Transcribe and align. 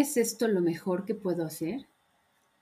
¿Es 0.00 0.16
esto 0.16 0.46
lo 0.46 0.60
mejor 0.60 1.04
que 1.04 1.16
puedo 1.16 1.44
hacer? 1.44 1.88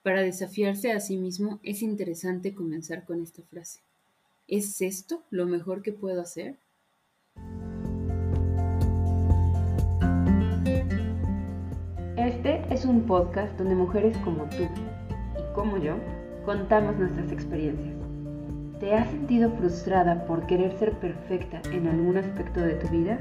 Para 0.03 0.23
desafiarse 0.23 0.93
a 0.93 1.01
sí 1.01 1.19
mismo 1.19 1.61
es 1.63 1.83
interesante 1.83 2.55
comenzar 2.55 3.05
con 3.05 3.21
esta 3.21 3.43
frase. 3.43 3.81
¿Es 4.49 4.81
esto 4.81 5.23
lo 5.29 5.45
mejor 5.45 5.83
que 5.83 5.93
puedo 5.93 6.23
hacer? 6.23 6.57
Este 12.17 12.65
es 12.73 12.87
un 12.87 13.05
podcast 13.05 13.55
donde 13.59 13.75
mujeres 13.75 14.17
como 14.25 14.49
tú 14.49 14.63
y 15.39 15.55
como 15.55 15.77
yo 15.77 15.97
contamos 16.47 16.97
nuestras 16.97 17.31
experiencias. 17.31 17.99
¿Te 18.81 18.95
has 18.95 19.11
sentido 19.11 19.51
frustrada 19.59 20.27
por 20.27 20.47
querer 20.47 20.75
ser 20.79 20.99
perfecta 21.01 21.61
en 21.71 21.87
algún 21.87 22.17
aspecto 22.17 22.63
de 22.63 22.77
tu 22.77 22.89
vida? 22.89 23.19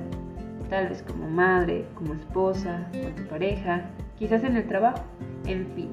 Tal 0.69 0.87
vez 0.87 1.03
como 1.03 1.29
madre, 1.29 1.85
como 1.95 2.13
esposa, 2.13 2.89
con 2.93 3.13
tu 3.13 3.27
pareja, 3.27 3.91
quizás 4.17 4.43
en 4.43 4.55
el 4.55 4.67
trabajo, 4.67 5.03
en 5.45 5.67
fin. 5.75 5.91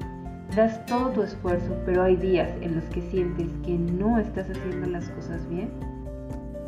Das 0.55 0.85
todo 0.85 1.09
tu 1.09 1.23
esfuerzo, 1.23 1.75
pero 1.85 2.03
hay 2.03 2.15
días 2.15 2.49
en 2.61 2.75
los 2.75 2.83
que 2.85 3.01
sientes 3.01 3.47
que 3.65 3.73
no 3.73 4.19
estás 4.19 4.49
haciendo 4.49 4.87
las 4.87 5.09
cosas 5.09 5.47
bien. 5.49 5.71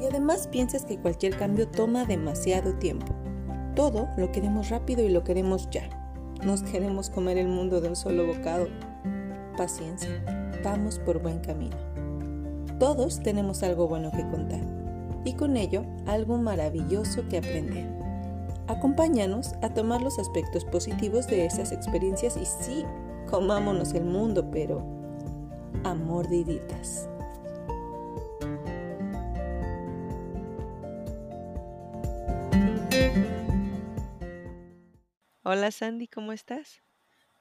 Y 0.02 0.05
además 0.05 0.47
piensas 0.47 0.85
que 0.85 0.97
cualquier 0.97 1.38
cambio 1.38 1.67
toma 1.67 2.05
demasiado 2.05 2.73
tiempo. 2.73 3.13
Todo 3.75 4.07
lo 4.17 4.31
queremos 4.31 4.70
rápido 4.70 5.03
y 5.03 5.09
lo 5.09 5.23
queremos 5.23 5.70
ya. 5.70 5.88
Nos 6.44 6.63
queremos 6.63 7.09
comer 7.09 7.38
el 7.38 7.47
mundo 7.47 7.80
de 7.80 7.89
un 7.89 7.95
solo 7.95 8.25
bocado. 8.25 8.67
Paciencia, 9.55 10.23
vamos 10.63 10.99
por 10.99 11.22
buen 11.22 11.39
camino. 11.39 11.77
Todos 12.80 13.22
tenemos 13.22 13.63
algo 13.63 13.88
bueno 13.88 14.11
que 14.11 14.27
contar 14.30 14.61
y 15.25 15.33
con 15.33 15.58
ello 15.58 15.83
algo 16.05 16.38
maravilloso 16.38 17.27
que 17.27 17.38
aprender. 17.38 18.05
Acompáñanos 18.67 19.53
a 19.61 19.71
tomar 19.71 20.01
los 20.01 20.17
aspectos 20.17 20.65
positivos 20.65 21.27
de 21.27 21.45
esas 21.45 21.71
experiencias 21.71 22.35
y 22.35 22.45
sí, 22.45 22.83
comámonos 23.29 23.93
el 23.93 24.05
mundo, 24.05 24.49
pero 24.49 24.79
a 25.83 25.94
mordiditas. 25.94 27.07
Hola 35.44 35.69
Sandy, 35.69 36.07
¿cómo 36.07 36.33
estás? 36.33 36.81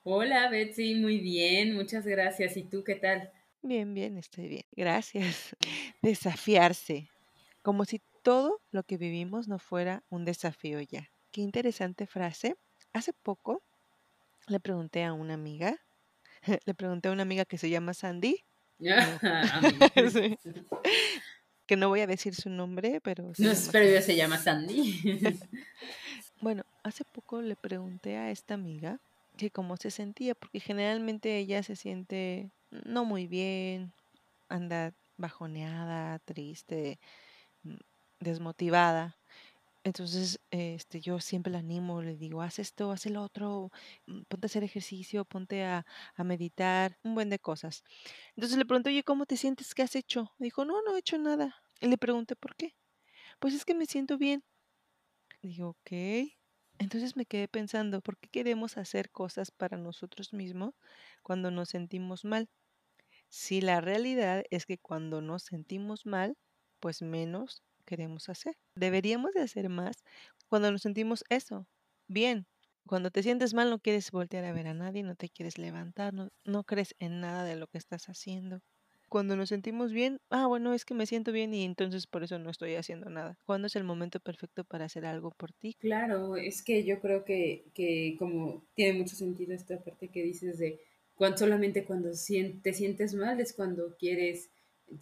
Hola 0.02 0.50
Betsy, 0.50 0.94
muy 0.94 1.20
bien, 1.20 1.74
muchas 1.74 2.06
gracias. 2.06 2.58
¿Y 2.58 2.64
tú 2.64 2.84
qué 2.84 2.96
tal? 2.96 3.32
Bien, 3.62 3.94
bien, 3.94 4.18
estoy 4.18 4.48
bien. 4.48 4.64
Gracias. 4.72 5.56
Desafiarse, 6.02 7.08
como 7.62 7.86
si 7.86 8.02
todo 8.22 8.60
lo 8.70 8.82
que 8.82 8.98
vivimos 8.98 9.48
no 9.48 9.58
fuera 9.58 10.04
un 10.10 10.26
desafío 10.26 10.82
ya. 10.82 11.13
Qué 11.34 11.40
interesante 11.40 12.06
frase. 12.06 12.54
Hace 12.92 13.12
poco 13.12 13.60
le 14.46 14.60
pregunté 14.60 15.02
a 15.02 15.12
una 15.12 15.34
amiga, 15.34 15.76
le 16.64 16.74
pregunté 16.74 17.08
a 17.08 17.10
una 17.10 17.22
amiga 17.22 17.44
que 17.44 17.58
se 17.58 17.68
llama 17.68 17.92
Sandy, 17.92 18.44
que 21.66 21.76
no 21.76 21.88
voy 21.88 22.02
a 22.02 22.06
decir 22.06 22.36
su 22.36 22.50
nombre, 22.50 23.00
pero 23.00 23.32
No, 23.38 23.52
pero 23.72 24.00
se 24.00 24.14
llama 24.14 24.38
Sandy. 24.38 25.00
Bueno, 26.40 26.62
hace 26.84 27.04
poco 27.04 27.42
le 27.42 27.56
pregunté 27.56 28.16
a 28.16 28.30
esta 28.30 28.54
amiga 28.54 29.00
que 29.36 29.50
cómo 29.50 29.76
se 29.76 29.90
sentía, 29.90 30.36
porque 30.36 30.60
generalmente 30.60 31.36
ella 31.36 31.64
se 31.64 31.74
siente 31.74 32.52
no 32.70 33.04
muy 33.04 33.26
bien, 33.26 33.92
anda 34.48 34.94
bajoneada, 35.16 36.20
triste, 36.20 37.00
mm, 37.64 37.74
desmotivada. 38.20 39.16
Entonces, 39.84 40.40
este, 40.50 41.00
yo 41.02 41.20
siempre 41.20 41.52
la 41.52 41.58
animo, 41.58 42.02
le 42.02 42.16
digo, 42.16 42.40
haz 42.42 42.58
esto, 42.58 42.90
haz 42.90 43.04
el 43.06 43.16
otro, 43.18 43.70
mm, 44.06 44.22
ponte 44.28 44.46
a 44.46 44.48
hacer 44.48 44.64
ejercicio, 44.64 45.24
ponte 45.26 45.62
a, 45.64 45.84
a 46.16 46.24
meditar, 46.24 46.98
un 47.04 47.14
buen 47.14 47.28
de 47.30 47.38
cosas. 47.38 47.84
Entonces 48.36 48.58
le 48.58 48.66
pregunto, 48.66 48.90
oye, 48.90 49.04
¿cómo 49.04 49.26
te 49.26 49.36
sientes? 49.36 49.74
¿Qué 49.74 49.82
has 49.82 49.96
hecho? 49.96 50.32
Dijo, 50.38 50.64
no, 50.64 50.82
no 50.82 50.96
he 50.96 51.00
hecho 51.00 51.18
nada. 51.18 51.56
Y 51.80 51.88
le 51.88 51.98
pregunté, 51.98 52.36
¿por 52.36 52.56
qué? 52.56 52.76
Pues 53.40 53.54
es 53.54 53.64
que 53.66 53.74
me 53.74 53.86
siento 53.86 54.18
bien. 54.18 54.44
Digo, 55.42 55.68
ok. 55.70 55.90
Entonces 56.78 57.16
me 57.16 57.26
quedé 57.26 57.46
pensando, 57.48 58.00
¿por 58.00 58.18
qué 58.18 58.28
queremos 58.28 58.76
hacer 58.76 59.10
cosas 59.10 59.50
para 59.52 59.76
nosotros 59.76 60.32
mismos 60.32 60.74
cuando 61.22 61.50
nos 61.50 61.68
sentimos 61.70 62.24
mal? 62.24 62.50
Si 63.28 63.60
la 63.60 63.80
realidad 63.80 64.44
es 64.50 64.66
que 64.66 64.78
cuando 64.78 65.20
nos 65.22 65.44
sentimos 65.44 66.06
mal, 66.06 66.38
pues 66.80 67.02
menos 67.02 67.62
queremos 67.84 68.28
hacer. 68.28 68.54
Deberíamos 68.76 69.32
de 69.32 69.42
hacer 69.42 69.68
más 69.68 69.96
cuando 70.48 70.70
nos 70.70 70.82
sentimos 70.82 71.24
eso, 71.28 71.66
bien. 72.08 72.46
Cuando 72.86 73.10
te 73.10 73.22
sientes 73.22 73.54
mal 73.54 73.70
no 73.70 73.78
quieres 73.78 74.10
voltear 74.10 74.44
a 74.44 74.52
ver 74.52 74.66
a 74.66 74.74
nadie, 74.74 75.02
no 75.02 75.14
te 75.16 75.30
quieres 75.30 75.56
levantar, 75.56 76.12
no, 76.12 76.64
crees 76.64 76.94
en 76.98 77.20
nada 77.20 77.44
de 77.44 77.56
lo 77.56 77.66
que 77.66 77.78
estás 77.78 78.08
haciendo. 78.08 78.60
Cuando 79.08 79.36
nos 79.36 79.48
sentimos 79.48 79.92
bien, 79.92 80.18
ah, 80.30 80.46
bueno, 80.46 80.74
es 80.74 80.84
que 80.84 80.92
me 80.92 81.06
siento 81.06 81.32
bien 81.32 81.54
y 81.54 81.64
entonces 81.64 82.06
por 82.06 82.24
eso 82.24 82.38
no 82.38 82.50
estoy 82.50 82.74
haciendo 82.74 83.08
nada. 83.08 83.38
¿Cuándo 83.46 83.68
es 83.68 83.76
el 83.76 83.84
momento 83.84 84.20
perfecto 84.20 84.64
para 84.64 84.84
hacer 84.84 85.06
algo 85.06 85.30
por 85.30 85.52
ti? 85.52 85.74
Claro, 85.78 86.36
es 86.36 86.62
que 86.62 86.84
yo 86.84 87.00
creo 87.00 87.24
que, 87.24 87.64
que 87.74 88.16
como 88.18 88.64
tiene 88.74 88.98
mucho 88.98 89.16
sentido 89.16 89.54
esta 89.54 89.78
parte 89.82 90.08
que 90.08 90.22
dices 90.22 90.58
de 90.58 90.80
cuando 91.14 91.38
solamente 91.38 91.84
cuando 91.84 92.10
te 92.10 92.72
sientes 92.72 93.14
mal 93.14 93.40
es 93.40 93.52
cuando 93.52 93.96
quieres 93.96 94.50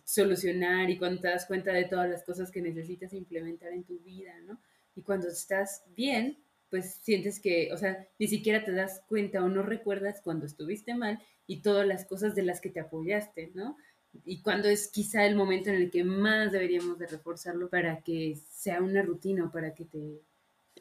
solucionar 0.04 0.90
y 0.90 0.98
cuando 0.98 1.20
te 1.20 1.28
das 1.28 1.46
cuenta 1.46 1.72
de 1.72 1.84
todas 1.84 2.08
las 2.08 2.24
cosas 2.24 2.50
que 2.50 2.62
necesitas 2.62 3.12
implementar 3.12 3.72
en 3.72 3.84
tu 3.84 3.98
vida, 4.00 4.32
¿no? 4.46 4.60
Y 4.94 5.02
cuando 5.02 5.28
estás 5.28 5.84
bien, 5.94 6.38
pues 6.70 6.94
sientes 7.02 7.40
que, 7.40 7.72
o 7.72 7.76
sea, 7.76 8.08
ni 8.18 8.28
siquiera 8.28 8.64
te 8.64 8.72
das 8.72 9.02
cuenta 9.08 9.42
o 9.44 9.48
no 9.48 9.62
recuerdas 9.62 10.20
cuando 10.22 10.46
estuviste 10.46 10.94
mal 10.94 11.20
y 11.46 11.60
todas 11.60 11.86
las 11.86 12.04
cosas 12.04 12.34
de 12.34 12.42
las 12.42 12.60
que 12.60 12.70
te 12.70 12.80
apoyaste, 12.80 13.50
¿no? 13.54 13.76
Y 14.24 14.42
cuando 14.42 14.68
es 14.68 14.88
quizá 14.88 15.26
el 15.26 15.36
momento 15.36 15.70
en 15.70 15.76
el 15.76 15.90
que 15.90 16.04
más 16.04 16.52
deberíamos 16.52 16.98
de 16.98 17.06
reforzarlo 17.06 17.68
para 17.68 18.02
que 18.02 18.38
sea 18.50 18.80
una 18.80 19.02
rutina 19.02 19.46
o 19.46 19.52
para 19.52 19.74
que 19.74 19.84
te... 19.84 20.20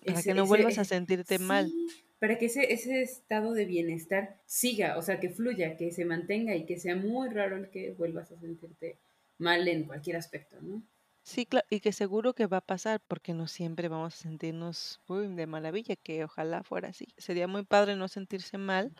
Para 0.05 0.21
que 0.21 0.33
no 0.33 0.45
vuelvas 0.45 0.77
a 0.77 0.85
sentirte 0.85 1.39
mal. 1.39 1.71
Para 2.21 2.37
que 2.37 2.45
ese, 2.45 2.71
ese 2.71 3.01
estado 3.01 3.53
de 3.53 3.65
bienestar 3.65 4.37
siga, 4.45 4.95
o 4.95 5.01
sea, 5.01 5.19
que 5.19 5.31
fluya, 5.31 5.75
que 5.75 5.91
se 5.91 6.05
mantenga 6.05 6.55
y 6.55 6.67
que 6.67 6.77
sea 6.77 6.95
muy 6.95 7.29
raro 7.29 7.57
el 7.57 7.71
que 7.71 7.93
vuelvas 7.93 8.31
a 8.31 8.39
sentirte 8.39 8.99
mal 9.39 9.67
en 9.67 9.85
cualquier 9.85 10.17
aspecto, 10.17 10.61
¿no? 10.61 10.83
Sí, 11.23 11.47
claro, 11.47 11.65
y 11.71 11.79
que 11.79 11.93
seguro 11.93 12.35
que 12.35 12.45
va 12.45 12.57
a 12.57 12.61
pasar 12.61 13.01
porque 13.07 13.33
no 13.33 13.47
siempre 13.47 13.87
vamos 13.87 14.13
a 14.13 14.17
sentirnos 14.17 15.01
de 15.07 15.47
maravilla, 15.47 15.95
que 15.95 16.23
ojalá 16.23 16.63
fuera 16.63 16.89
así. 16.89 17.07
Sería 17.17 17.47
muy 17.47 17.63
padre 17.63 17.95
no 17.95 18.07
sentirse 18.07 18.59
mal, 18.59 18.93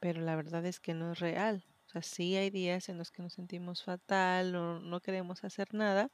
pero 0.00 0.20
la 0.22 0.34
verdad 0.34 0.66
es 0.66 0.80
que 0.80 0.94
no 0.94 1.12
es 1.12 1.20
real. 1.20 1.64
O 1.86 1.90
sea, 1.90 2.02
sí 2.02 2.36
hay 2.36 2.50
días 2.50 2.88
en 2.88 2.98
los 2.98 3.12
que 3.12 3.22
nos 3.22 3.34
sentimos 3.34 3.84
fatal, 3.84 4.52
no, 4.52 4.80
no 4.80 5.00
queremos 5.00 5.44
hacer 5.44 5.72
nada, 5.72 6.10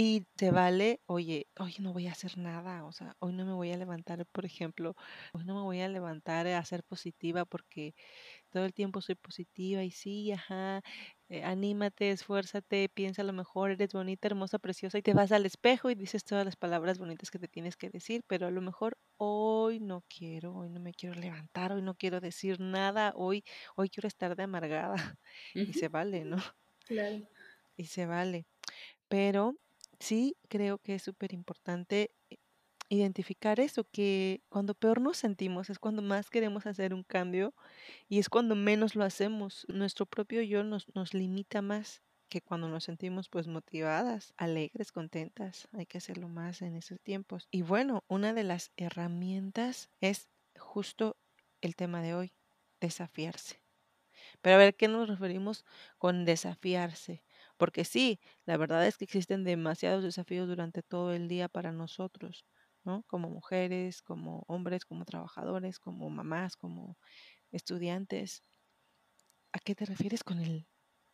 y 0.00 0.26
te 0.36 0.52
vale, 0.52 1.02
oye, 1.06 1.48
hoy 1.58 1.74
no 1.80 1.92
voy 1.92 2.06
a 2.06 2.12
hacer 2.12 2.38
nada, 2.38 2.84
o 2.84 2.92
sea, 2.92 3.16
hoy 3.18 3.32
no 3.32 3.44
me 3.44 3.52
voy 3.52 3.72
a 3.72 3.76
levantar, 3.76 4.24
por 4.26 4.44
ejemplo, 4.44 4.94
hoy 5.32 5.44
no 5.44 5.56
me 5.56 5.62
voy 5.62 5.80
a 5.80 5.88
levantar 5.88 6.46
a 6.46 6.64
ser 6.64 6.84
positiva 6.84 7.44
porque 7.46 7.94
todo 8.50 8.64
el 8.66 8.74
tiempo 8.74 9.00
soy 9.00 9.16
positiva 9.16 9.84
y 9.84 9.90
sí, 9.92 10.32
ajá, 10.32 10.82
eh, 11.30 11.44
anímate, 11.44 12.10
esfuérzate, 12.10 12.90
piensa 12.90 13.22
a 13.22 13.26
lo 13.26 13.32
mejor, 13.32 13.72
eres 13.72 13.92
bonita, 13.94 14.28
hermosa, 14.28 14.58
preciosa 14.60 14.98
y 14.98 15.02
te 15.02 15.14
vas 15.14 15.32
al 15.32 15.46
espejo 15.46 15.90
y 15.90 15.96
dices 15.96 16.24
todas 16.24 16.44
las 16.44 16.56
palabras 16.56 16.98
bonitas 16.98 17.30
que 17.30 17.38
te 17.40 17.48
tienes 17.48 17.76
que 17.76 17.90
decir, 17.90 18.22
pero 18.28 18.46
a 18.48 18.52
lo 18.52 18.60
mejor 18.62 18.98
hoy 19.16 19.80
no 19.80 20.04
quiero, 20.08 20.54
hoy 20.54 20.70
no 20.70 20.80
me 20.80 20.92
quiero 20.92 21.16
levantar, 21.16 21.72
hoy 21.72 21.82
no 21.82 21.94
quiero 21.96 22.20
decir 22.20 22.60
nada, 22.60 23.12
hoy, 23.16 23.44
hoy 23.76 23.90
quiero 23.90 24.08
estar 24.08 24.36
de 24.36 24.44
amargada 24.44 24.94
y 25.62 25.74
se 25.74 25.88
vale, 25.88 26.24
¿no? 26.26 26.38
Claro. 26.86 27.28
Y 27.76 27.86
se 27.86 28.06
vale. 28.06 28.46
Pero 29.08 29.56
sí 30.00 30.36
creo 30.48 30.78
que 30.78 30.94
es 30.96 31.02
súper 31.02 31.32
importante 31.32 32.12
eh, 32.30 32.36
identificar 32.88 33.60
eso, 33.60 33.84
que 33.84 34.42
cuando 34.48 34.74
peor 34.74 35.00
nos 35.00 35.18
sentimos 35.18 35.70
es 35.70 35.78
cuando 35.78 36.02
más 36.02 36.30
queremos 36.30 36.66
hacer 36.66 36.94
un 36.94 37.04
cambio 37.04 37.54
y 38.08 38.18
es 38.18 38.28
cuando 38.28 38.54
menos 38.54 38.94
lo 38.94 39.04
hacemos. 39.04 39.66
Nuestro 39.68 40.06
propio 40.06 40.42
yo 40.42 40.64
nos, 40.64 40.86
nos 40.94 41.14
limita 41.14 41.62
más 41.62 42.02
que 42.28 42.40
cuando 42.42 42.68
nos 42.68 42.84
sentimos 42.84 43.28
pues 43.28 43.46
motivadas, 43.46 44.34
alegres, 44.36 44.92
contentas. 44.92 45.68
Hay 45.72 45.86
que 45.86 45.98
hacerlo 45.98 46.28
más 46.28 46.62
en 46.62 46.76
esos 46.76 47.00
tiempos. 47.00 47.48
Y 47.50 47.62
bueno, 47.62 48.04
una 48.08 48.32
de 48.34 48.44
las 48.44 48.70
herramientas 48.76 49.90
es 50.00 50.28
justo 50.58 51.16
el 51.60 51.74
tema 51.76 52.02
de 52.02 52.14
hoy, 52.14 52.32
desafiarse. 52.80 53.60
Pero 54.42 54.56
a 54.56 54.58
ver, 54.58 54.76
¿qué 54.76 54.88
nos 54.88 55.08
referimos 55.08 55.64
con 55.98 56.24
desafiarse? 56.24 57.22
Porque 57.58 57.84
sí, 57.84 58.20
la 58.46 58.56
verdad 58.56 58.86
es 58.86 58.96
que 58.96 59.04
existen 59.04 59.44
demasiados 59.44 60.04
desafíos 60.04 60.48
durante 60.48 60.82
todo 60.82 61.12
el 61.12 61.28
día 61.28 61.48
para 61.48 61.72
nosotros, 61.72 62.46
¿no? 62.84 63.04
Como 63.06 63.28
mujeres, 63.30 64.02
como 64.02 64.44
hombres, 64.48 64.84
como 64.86 65.04
trabajadores, 65.04 65.78
como 65.78 66.08
mamás, 66.10 66.56
como 66.56 66.96
estudiantes. 67.52 68.42
¿A 69.52 69.58
qué 69.58 69.74
te 69.74 69.84
refieres 69.84 70.24
con 70.24 70.40
el 70.40 70.66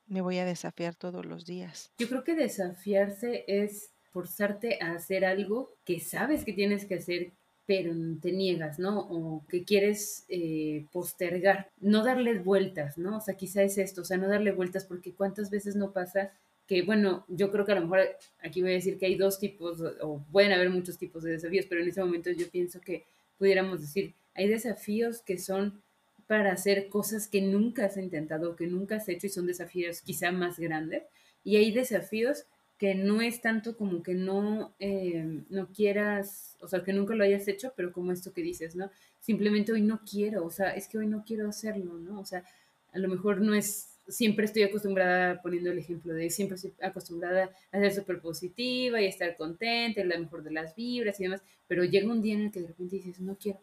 me 0.06 0.20
voy 0.20 0.38
a 0.38 0.44
desafiar 0.44 0.94
todos 0.94 1.24
los 1.26 1.44
días? 1.46 1.92
Yo 1.98 2.08
creo 2.08 2.24
que 2.24 2.34
desafiarse 2.34 3.44
es 3.48 3.94
forzarte 4.12 4.78
a 4.80 4.92
hacer 4.92 5.24
algo 5.24 5.76
que 5.84 6.00
sabes 6.00 6.44
que 6.44 6.52
tienes 6.52 6.84
que 6.84 6.96
hacer 6.96 7.32
pero 7.66 7.92
te 8.20 8.32
niegas, 8.32 8.78
¿no? 8.78 9.00
O 9.00 9.44
que 9.48 9.64
quieres 9.64 10.26
eh, 10.28 10.86
postergar, 10.92 11.70
no 11.80 12.04
darle 12.04 12.38
vueltas, 12.38 12.98
¿no? 12.98 13.18
O 13.18 13.20
sea, 13.20 13.36
quizá 13.36 13.62
es 13.62 13.78
esto, 13.78 14.02
o 14.02 14.04
sea, 14.04 14.18
no 14.18 14.28
darle 14.28 14.52
vueltas 14.52 14.84
porque 14.84 15.14
cuántas 15.14 15.50
veces 15.50 15.74
no 15.74 15.92
pasa 15.92 16.32
que, 16.66 16.82
bueno, 16.82 17.24
yo 17.28 17.50
creo 17.50 17.64
que 17.64 17.72
a 17.72 17.76
lo 17.76 17.82
mejor 17.82 18.00
aquí 18.42 18.62
voy 18.62 18.72
a 18.72 18.74
decir 18.74 18.98
que 18.98 19.06
hay 19.06 19.16
dos 19.16 19.38
tipos, 19.38 19.80
o 20.02 20.24
pueden 20.32 20.52
haber 20.52 20.70
muchos 20.70 20.98
tipos 20.98 21.22
de 21.22 21.32
desafíos, 21.32 21.66
pero 21.68 21.82
en 21.82 21.88
ese 21.88 22.00
momento 22.00 22.30
yo 22.30 22.48
pienso 22.50 22.80
que 22.80 23.04
pudiéramos 23.38 23.80
decir, 23.80 24.14
hay 24.34 24.48
desafíos 24.48 25.20
que 25.22 25.38
son 25.38 25.82
para 26.26 26.52
hacer 26.52 26.88
cosas 26.88 27.28
que 27.28 27.42
nunca 27.42 27.86
has 27.86 27.96
intentado, 27.96 28.56
que 28.56 28.66
nunca 28.66 28.96
has 28.96 29.08
hecho 29.08 29.26
y 29.26 29.30
son 29.30 29.46
desafíos 29.46 30.00
quizá 30.00 30.32
más 30.32 30.58
grandes, 30.58 31.02
y 31.44 31.56
hay 31.56 31.70
desafíos 31.72 32.46
que 32.78 32.94
no 32.94 33.20
es 33.20 33.40
tanto 33.40 33.76
como 33.76 34.02
que 34.02 34.14
no, 34.14 34.74
eh, 34.80 35.42
no 35.48 35.68
quieras, 35.68 36.56
o 36.60 36.68
sea, 36.68 36.82
que 36.82 36.92
nunca 36.92 37.14
lo 37.14 37.24
hayas 37.24 37.46
hecho, 37.46 37.72
pero 37.76 37.92
como 37.92 38.12
esto 38.12 38.32
que 38.32 38.42
dices, 38.42 38.74
¿no? 38.74 38.90
Simplemente 39.20 39.72
hoy 39.72 39.82
no 39.82 40.00
quiero, 40.08 40.44
o 40.44 40.50
sea, 40.50 40.70
es 40.70 40.88
que 40.88 40.98
hoy 40.98 41.06
no 41.06 41.24
quiero 41.24 41.48
hacerlo, 41.48 41.94
¿no? 41.94 42.20
O 42.20 42.24
sea, 42.24 42.44
a 42.92 42.98
lo 42.98 43.08
mejor 43.08 43.40
no 43.40 43.54
es, 43.54 43.90
siempre 44.08 44.44
estoy 44.44 44.64
acostumbrada, 44.64 45.40
poniendo 45.40 45.70
el 45.70 45.78
ejemplo 45.78 46.12
de, 46.14 46.30
siempre 46.30 46.56
estoy 46.56 46.74
acostumbrada 46.82 47.50
a 47.70 47.78
ser 47.78 47.94
súper 47.94 48.20
positiva 48.20 49.00
y 49.00 49.06
estar 49.06 49.36
contenta, 49.36 50.00
en 50.00 50.08
la 50.08 50.18
mejor 50.18 50.42
de 50.42 50.50
las 50.50 50.74
vibras 50.74 51.18
y 51.20 51.24
demás, 51.24 51.42
pero 51.68 51.84
llega 51.84 52.10
un 52.10 52.22
día 52.22 52.34
en 52.34 52.42
el 52.42 52.50
que 52.50 52.60
de 52.60 52.68
repente 52.68 52.96
dices, 52.96 53.20
no 53.20 53.36
quiero, 53.36 53.60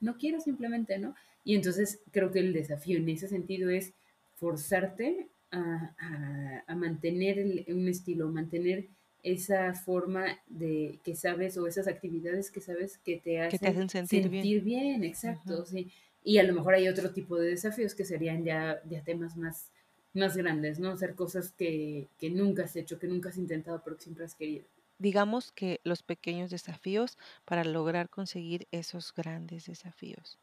no 0.00 0.16
quiero 0.16 0.40
simplemente, 0.40 0.98
¿no? 0.98 1.14
Y 1.44 1.54
entonces 1.54 2.00
creo 2.10 2.30
que 2.32 2.38
el 2.38 2.54
desafío 2.54 2.96
en 2.96 3.08
ese 3.10 3.28
sentido 3.28 3.68
es 3.68 3.92
forzarte 4.36 5.28
a, 5.54 6.74
mantener 6.74 7.64
un 7.68 7.88
estilo, 7.88 8.28
mantener 8.28 8.88
esa 9.22 9.72
forma 9.74 10.38
de 10.46 10.98
que 11.02 11.16
sabes 11.16 11.56
o 11.56 11.66
esas 11.66 11.88
actividades 11.88 12.50
que 12.50 12.60
sabes 12.60 12.98
que 12.98 13.16
te 13.16 13.40
hacen, 13.40 13.88
sentir, 13.88 14.28
bien. 14.28 15.02
exacto, 15.02 15.64
sí. 15.64 15.90
Y 16.22 16.38
a 16.38 16.42
lo 16.42 16.54
mejor 16.54 16.74
hay 16.74 16.88
otro 16.88 17.10
tipo 17.10 17.36
de 17.36 17.50
desafíos 17.50 17.94
que 17.94 18.04
serían 18.04 18.44
ya, 18.44 18.82
ya 18.88 19.02
temas 19.02 19.36
más, 19.36 19.70
más 20.12 20.36
grandes, 20.36 20.78
¿no? 20.78 20.90
Hacer 20.90 21.14
cosas 21.14 21.52
que, 21.52 22.08
que 22.18 22.30
nunca 22.30 22.64
has 22.64 22.76
hecho, 22.76 22.98
que 22.98 23.06
nunca 23.06 23.30
has 23.30 23.38
intentado, 23.38 23.82
pero 23.84 23.96
que 23.96 24.04
siempre 24.04 24.24
has 24.24 24.34
querido. 24.34 24.64
Digamos 24.98 25.52
que 25.52 25.80
los 25.84 26.02
pequeños 26.02 26.50
desafíos 26.50 27.18
para 27.44 27.64
lograr 27.64 28.08
conseguir 28.08 28.68
esos 28.70 29.12
grandes 29.14 29.66
desafíos. 29.66 30.38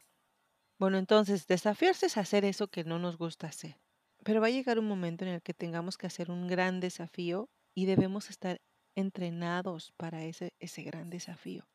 Bueno, 0.78 0.98
entonces, 0.98 1.46
desafiarse 1.46 2.06
es 2.06 2.16
hacer 2.16 2.44
eso 2.44 2.68
que 2.68 2.84
no 2.84 2.98
nos 2.98 3.16
gusta 3.16 3.46
hacer. 3.46 3.76
Pero 4.24 4.40
va 4.40 4.46
a 4.46 4.50
llegar 4.50 4.78
un 4.78 4.86
momento 4.86 5.24
en 5.24 5.32
el 5.32 5.42
que 5.42 5.54
tengamos 5.54 5.98
que 5.98 6.06
hacer 6.06 6.30
un 6.30 6.46
gran 6.46 6.80
desafío 6.80 7.48
y 7.74 7.86
debemos 7.86 8.30
estar 8.30 8.60
entrenados 8.94 9.92
para 9.96 10.24
ese, 10.24 10.52
ese 10.60 10.82
gran 10.82 11.10
desafío. 11.10 11.66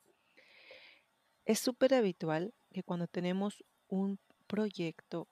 Es 1.45 1.59
súper 1.59 1.93
habitual 1.93 2.53
que 2.73 2.83
cuando 2.83 3.07
tenemos 3.07 3.63
un 3.87 4.19
proyecto 4.47 5.27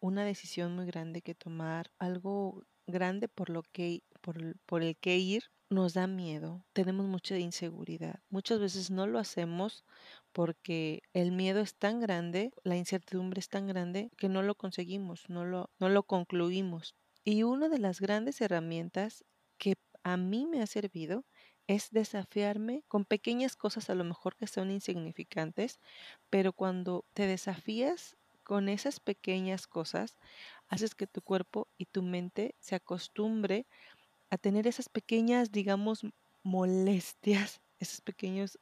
una 0.00 0.24
decisión 0.24 0.74
muy 0.74 0.86
grande 0.86 1.22
que 1.22 1.34
tomar, 1.34 1.90
algo 1.98 2.64
grande 2.86 3.28
por 3.28 3.50
lo 3.50 3.62
que 3.62 4.02
por, 4.20 4.58
por 4.66 4.82
el 4.82 4.96
que 4.96 5.16
ir, 5.16 5.44
nos 5.68 5.94
da 5.94 6.06
miedo, 6.06 6.64
tenemos 6.72 7.06
mucha 7.06 7.38
inseguridad. 7.38 8.20
Muchas 8.30 8.60
veces 8.60 8.90
no 8.90 9.06
lo 9.06 9.18
hacemos 9.18 9.84
porque 10.32 11.02
el 11.12 11.32
miedo 11.32 11.60
es 11.60 11.76
tan 11.76 12.00
grande, 12.00 12.52
la 12.62 12.76
incertidumbre 12.76 13.40
es 13.40 13.48
tan 13.48 13.66
grande 13.66 14.10
que 14.16 14.28
no 14.28 14.42
lo 14.42 14.54
conseguimos, 14.54 15.24
no 15.28 15.44
lo, 15.44 15.70
no 15.78 15.88
lo 15.88 16.04
concluimos. 16.04 16.94
Y 17.24 17.42
una 17.42 17.68
de 17.68 17.78
las 17.78 18.00
grandes 18.00 18.40
herramientas 18.40 19.24
que 19.58 19.74
a 20.04 20.16
mí 20.16 20.46
me 20.46 20.62
ha 20.62 20.66
servido 20.66 21.24
es 21.66 21.90
desafiarme 21.90 22.84
con 22.86 23.04
pequeñas 23.04 23.56
cosas 23.56 23.90
a 23.90 23.96
lo 23.96 24.04
mejor 24.04 24.36
que 24.36 24.46
son 24.46 24.70
insignificantes, 24.70 25.80
pero 26.30 26.52
cuando 26.52 27.04
te 27.12 27.26
desafías 27.26 28.16
con 28.44 28.68
esas 28.68 29.00
pequeñas 29.00 29.66
cosas, 29.66 30.16
haces 30.68 30.94
que 30.94 31.08
tu 31.08 31.22
cuerpo 31.22 31.68
y 31.76 31.86
tu 31.86 32.02
mente 32.02 32.54
se 32.60 32.76
acostumbre 32.76 33.66
a 34.30 34.38
tener 34.38 34.66
esas 34.66 34.88
pequeñas, 34.88 35.52
digamos, 35.52 36.02
molestias, 36.42 37.60
esos 37.78 38.00
pequeños, 38.00 38.58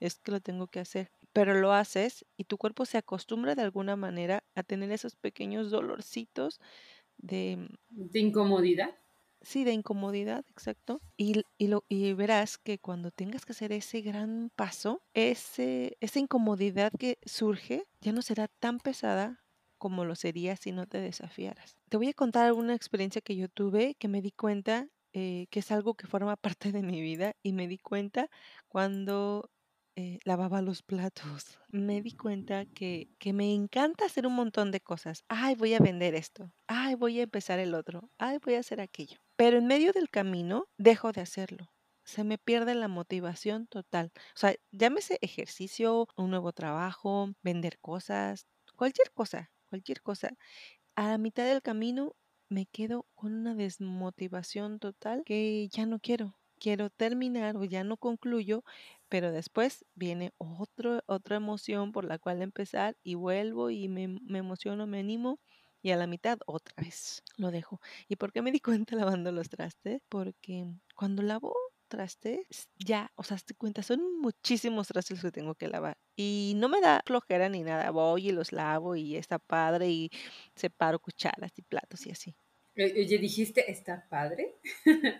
es 0.00 0.18
que 0.20 0.32
lo 0.32 0.40
tengo 0.40 0.66
que 0.66 0.80
hacer. 0.80 1.10
Pero 1.32 1.54
lo 1.54 1.72
haces 1.72 2.24
y 2.36 2.44
tu 2.44 2.56
cuerpo 2.58 2.86
se 2.86 2.98
acostumbra 2.98 3.54
de 3.54 3.62
alguna 3.62 3.96
manera 3.96 4.44
a 4.54 4.62
tener 4.62 4.90
esos 4.92 5.16
pequeños 5.16 5.70
dolorcitos 5.70 6.60
de... 7.16 7.68
Mm, 7.90 8.08
de 8.10 8.20
incomodidad. 8.20 8.94
Sí, 9.40 9.62
de 9.62 9.72
incomodidad, 9.72 10.44
exacto. 10.50 11.00
Y, 11.16 11.42
y, 11.58 11.68
lo, 11.68 11.84
y 11.88 12.12
verás 12.12 12.58
que 12.58 12.78
cuando 12.78 13.12
tengas 13.12 13.44
que 13.46 13.52
hacer 13.52 13.72
ese 13.72 14.00
gran 14.00 14.50
paso, 14.56 15.00
ese, 15.14 15.96
esa 16.00 16.18
incomodidad 16.18 16.90
que 16.98 17.18
surge 17.24 17.84
ya 18.00 18.12
no 18.12 18.22
será 18.22 18.48
tan 18.48 18.80
pesada 18.80 19.44
como 19.78 20.04
lo 20.04 20.14
sería 20.14 20.56
si 20.56 20.72
no 20.72 20.86
te 20.86 21.00
desafiaras. 21.00 21.76
Te 21.88 21.96
voy 21.96 22.08
a 22.08 22.14
contar 22.14 22.46
alguna 22.46 22.74
experiencia 22.74 23.22
que 23.22 23.36
yo 23.36 23.48
tuve 23.48 23.94
que 23.94 24.08
me 24.08 24.20
di 24.20 24.32
cuenta 24.32 24.88
eh, 25.14 25.46
que 25.50 25.60
es 25.60 25.72
algo 25.72 25.94
que 25.94 26.06
forma 26.06 26.36
parte 26.36 26.70
de 26.70 26.82
mi 26.82 27.00
vida 27.00 27.34
y 27.42 27.52
me 27.52 27.66
di 27.66 27.78
cuenta 27.78 28.28
cuando 28.68 29.50
eh, 29.96 30.20
lavaba 30.24 30.62
los 30.62 30.82
platos. 30.82 31.58
Me 31.70 32.02
di 32.02 32.12
cuenta 32.12 32.66
que, 32.66 33.08
que 33.18 33.32
me 33.32 33.52
encanta 33.52 34.04
hacer 34.04 34.26
un 34.26 34.34
montón 34.34 34.70
de 34.70 34.80
cosas. 34.80 35.24
Ay, 35.28 35.54
voy 35.54 35.74
a 35.74 35.80
vender 35.80 36.14
esto. 36.14 36.52
Ay, 36.66 36.94
voy 36.94 37.18
a 37.20 37.24
empezar 37.24 37.58
el 37.58 37.74
otro. 37.74 38.10
Ay, 38.18 38.38
voy 38.44 38.54
a 38.54 38.60
hacer 38.60 38.80
aquello. 38.80 39.18
Pero 39.34 39.58
en 39.58 39.66
medio 39.66 39.92
del 39.92 40.10
camino 40.10 40.66
dejo 40.76 41.10
de 41.10 41.22
hacerlo. 41.22 41.72
Se 42.04 42.22
me 42.22 42.38
pierde 42.38 42.74
la 42.74 42.88
motivación 42.88 43.66
total. 43.66 44.12
O 44.14 44.38
sea, 44.38 44.54
llámese 44.70 45.18
ejercicio, 45.20 46.06
un 46.16 46.30
nuevo 46.30 46.52
trabajo, 46.52 47.32
vender 47.42 47.78
cosas, 47.80 48.46
cualquier 48.76 49.10
cosa, 49.12 49.50
cualquier 49.68 50.02
cosa. 50.02 50.30
A 50.96 51.08
la 51.08 51.18
mitad 51.18 51.44
del 51.46 51.62
camino 51.62 52.16
me 52.48 52.66
quedo 52.66 53.06
con 53.14 53.32
una 53.34 53.54
desmotivación 53.54 54.78
total 54.80 55.22
que 55.24 55.68
ya 55.68 55.86
no 55.86 56.00
quiero. 56.00 56.38
Quiero 56.60 56.90
terminar 56.90 57.56
o 57.56 57.64
ya 57.64 57.84
no 57.84 57.96
concluyo, 57.96 58.64
pero 59.08 59.30
después 59.32 59.84
viene 59.94 60.32
otro, 60.38 61.02
otra 61.06 61.36
emoción 61.36 61.92
por 61.92 62.04
la 62.04 62.18
cual 62.18 62.42
empezar 62.42 62.96
y 63.02 63.14
vuelvo 63.14 63.70
y 63.70 63.88
me, 63.88 64.08
me 64.08 64.38
emociono, 64.40 64.86
me 64.86 64.98
animo 65.00 65.40
y 65.82 65.90
a 65.92 65.96
la 65.96 66.06
mitad 66.08 66.38
otra 66.46 66.74
vez 66.82 67.22
lo 67.36 67.50
dejo. 67.50 67.80
¿Y 68.08 68.16
por 68.16 68.32
qué 68.32 68.42
me 68.42 68.52
di 68.52 68.60
cuenta 68.60 68.96
lavando 68.96 69.30
los 69.32 69.48
trastes? 69.48 70.02
Porque 70.08 70.66
cuando 70.96 71.22
lavo 71.22 71.54
trastes, 71.88 72.68
ya, 72.76 73.10
o 73.16 73.22
sea, 73.22 73.36
te 73.38 73.54
cuenta, 73.54 73.82
son 73.82 74.20
muchísimos 74.20 74.88
trastes 74.88 75.20
que 75.20 75.30
tengo 75.30 75.54
que 75.54 75.68
lavar. 75.68 75.96
Y 76.16 76.54
no 76.56 76.68
me 76.68 76.80
da 76.80 77.02
flojera 77.04 77.48
ni 77.48 77.62
nada, 77.62 77.90
voy 77.90 78.28
y 78.28 78.32
los 78.32 78.52
lavo 78.52 78.96
y 78.96 79.16
está 79.16 79.38
padre 79.38 79.88
y 79.88 80.10
separo 80.54 80.98
cucharas 80.98 81.52
y 81.56 81.62
platos 81.62 82.06
y 82.06 82.10
así. 82.10 82.36
Oye, 82.76 83.18
dijiste, 83.18 83.70
¿está 83.70 84.06
padre? 84.08 84.54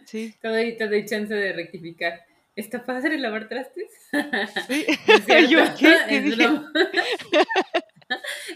Sí. 0.07 0.35
doy, 0.43 0.76
te 0.76 0.87
doy 0.87 1.04
chance 1.04 1.35
de 1.35 1.52
rectificar. 1.52 2.21
¿Está 2.54 2.85
padre 2.85 3.19
lavar 3.19 3.49
trastes? 3.49 3.90
Sí. 4.66 4.85
¿Es, 5.07 5.25
¿qué? 5.26 5.95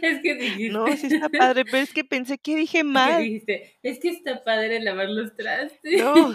es 0.02 0.20
que 0.20 0.34
dijiste. 0.34 0.70
No, 0.70 0.86
sí 0.96 1.06
está 1.06 1.28
padre, 1.28 1.64
pero 1.64 1.78
es 1.78 1.92
que 1.92 2.04
pensé 2.04 2.38
que 2.38 2.56
dije 2.56 2.84
mal. 2.84 3.22
dijiste, 3.22 3.76
es 3.82 3.98
que 3.98 4.08
está 4.08 4.42
padre 4.42 4.80
lavar 4.80 5.08
los 5.08 5.34
trastes. 5.36 6.00
No. 6.00 6.34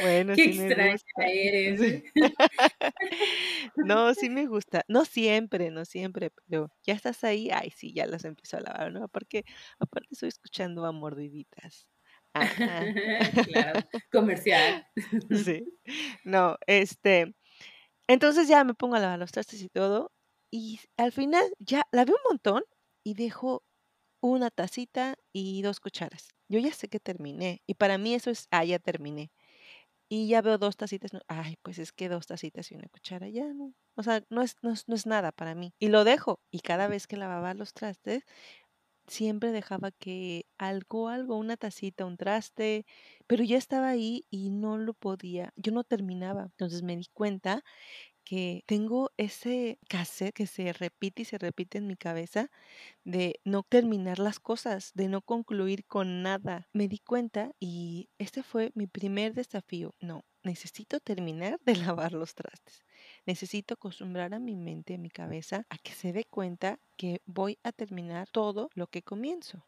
Bueno, 0.00 0.34
Qué 0.34 0.44
extraña 0.44 0.96
eres. 1.18 2.02
no, 3.76 4.14
sí 4.14 4.30
me 4.30 4.46
gusta. 4.46 4.84
No 4.88 5.04
siempre, 5.04 5.70
no 5.70 5.84
siempre, 5.84 6.30
pero 6.30 6.70
ya 6.82 6.94
estás 6.94 7.24
ahí, 7.24 7.50
ay, 7.50 7.70
sí, 7.70 7.92
ya 7.92 8.06
las 8.06 8.24
empiezo 8.24 8.58
a 8.58 8.60
lavar, 8.60 8.92
¿no? 8.92 9.08
Porque 9.08 9.44
aparte 9.78 10.08
estoy 10.12 10.28
escuchando 10.28 10.84
a 10.84 10.92
mordiditas. 10.92 11.88
claro, 13.52 13.80
comercial. 14.12 14.86
sí. 15.30 15.64
No, 16.24 16.56
este, 16.66 17.34
entonces 18.08 18.48
ya 18.48 18.64
me 18.64 18.74
pongo 18.74 18.96
a 18.96 19.00
lavar 19.00 19.18
los 19.18 19.32
trastes 19.32 19.62
y 19.62 19.68
todo, 19.68 20.12
y 20.50 20.80
al 20.96 21.12
final 21.12 21.44
ya 21.58 21.86
lavé 21.92 22.12
un 22.12 22.30
montón 22.30 22.64
y 23.04 23.14
dejo 23.14 23.64
una 24.20 24.50
tacita 24.50 25.16
y 25.32 25.62
dos 25.62 25.80
cucharas. 25.80 26.28
Yo 26.48 26.58
ya 26.58 26.72
sé 26.72 26.88
que 26.88 27.00
terminé, 27.00 27.62
y 27.66 27.74
para 27.74 27.98
mí 27.98 28.14
eso 28.14 28.30
es, 28.30 28.48
ah, 28.50 28.64
ya 28.64 28.78
terminé. 28.78 29.32
Y 30.08 30.28
ya 30.28 30.40
veo 30.42 30.58
dos 30.58 30.76
tacitas, 30.76 31.10
ay, 31.28 31.56
pues 31.62 31.78
es 31.78 31.92
que 31.92 32.08
dos 32.08 32.26
tacitas 32.26 32.70
y 32.70 32.76
una 32.76 32.88
cuchara 32.88 33.28
ya 33.28 33.52
no. 33.52 33.74
O 33.96 34.02
sea, 34.04 34.22
no 34.30 34.42
es, 34.42 34.56
no 34.62 34.72
no 34.86 34.94
es 34.94 35.06
nada 35.06 35.32
para 35.32 35.54
mí. 35.54 35.74
Y 35.80 35.88
lo 35.88 36.04
dejo. 36.04 36.40
Y 36.50 36.60
cada 36.60 36.86
vez 36.88 37.06
que 37.08 37.16
lavaba 37.16 37.54
los 37.54 37.72
trastes, 37.74 38.22
siempre 39.06 39.52
dejaba 39.52 39.90
que 39.92 40.46
algo, 40.58 41.08
algo, 41.08 41.36
una 41.38 41.56
tacita, 41.56 42.04
un 42.06 42.16
traste, 42.16 42.84
pero 43.26 43.44
ya 43.44 43.56
estaba 43.58 43.88
ahí 43.90 44.26
y 44.30 44.50
no 44.50 44.78
lo 44.78 44.94
podía, 44.94 45.52
yo 45.56 45.72
no 45.72 45.84
terminaba. 45.84 46.44
Entonces 46.44 46.82
me 46.82 46.96
di 46.96 47.06
cuenta 47.12 47.62
que 48.26 48.64
tengo 48.66 49.10
ese 49.18 49.78
cassette 49.88 50.34
que 50.34 50.46
se 50.48 50.72
repite 50.72 51.22
y 51.22 51.24
se 51.26 51.38
repite 51.38 51.78
en 51.78 51.86
mi 51.86 51.96
cabeza 51.96 52.50
de 53.04 53.40
no 53.44 53.62
terminar 53.62 54.18
las 54.18 54.40
cosas, 54.40 54.92
de 54.94 55.08
no 55.08 55.22
concluir 55.22 55.86
con 55.86 56.22
nada. 56.22 56.68
Me 56.72 56.88
di 56.88 56.98
cuenta 56.98 57.52
y 57.60 58.10
este 58.18 58.42
fue 58.42 58.72
mi 58.74 58.86
primer 58.88 59.34
desafío. 59.34 59.94
No, 60.00 60.24
necesito 60.42 61.00
terminar 61.00 61.58
de 61.64 61.74
lavar 61.94 62.12
los 62.12 62.34
trastes. 62.34 62.80
necesito 63.26 63.74
acostumbrar 63.74 64.34
a 64.34 64.38
mi 64.40 64.56
mente, 64.56 64.94
a 64.94 64.98
mi 64.98 65.10
cabeza, 65.10 65.64
a 65.70 65.78
que 65.78 65.92
se 65.92 66.12
dé 66.12 66.24
cuenta 66.24 66.78
que 66.96 67.20
voy 67.26 67.58
a 67.62 67.72
terminar 67.72 68.28
todo 68.30 68.70
lo 68.74 68.88
que 68.88 69.02
comienzo. 69.02 69.66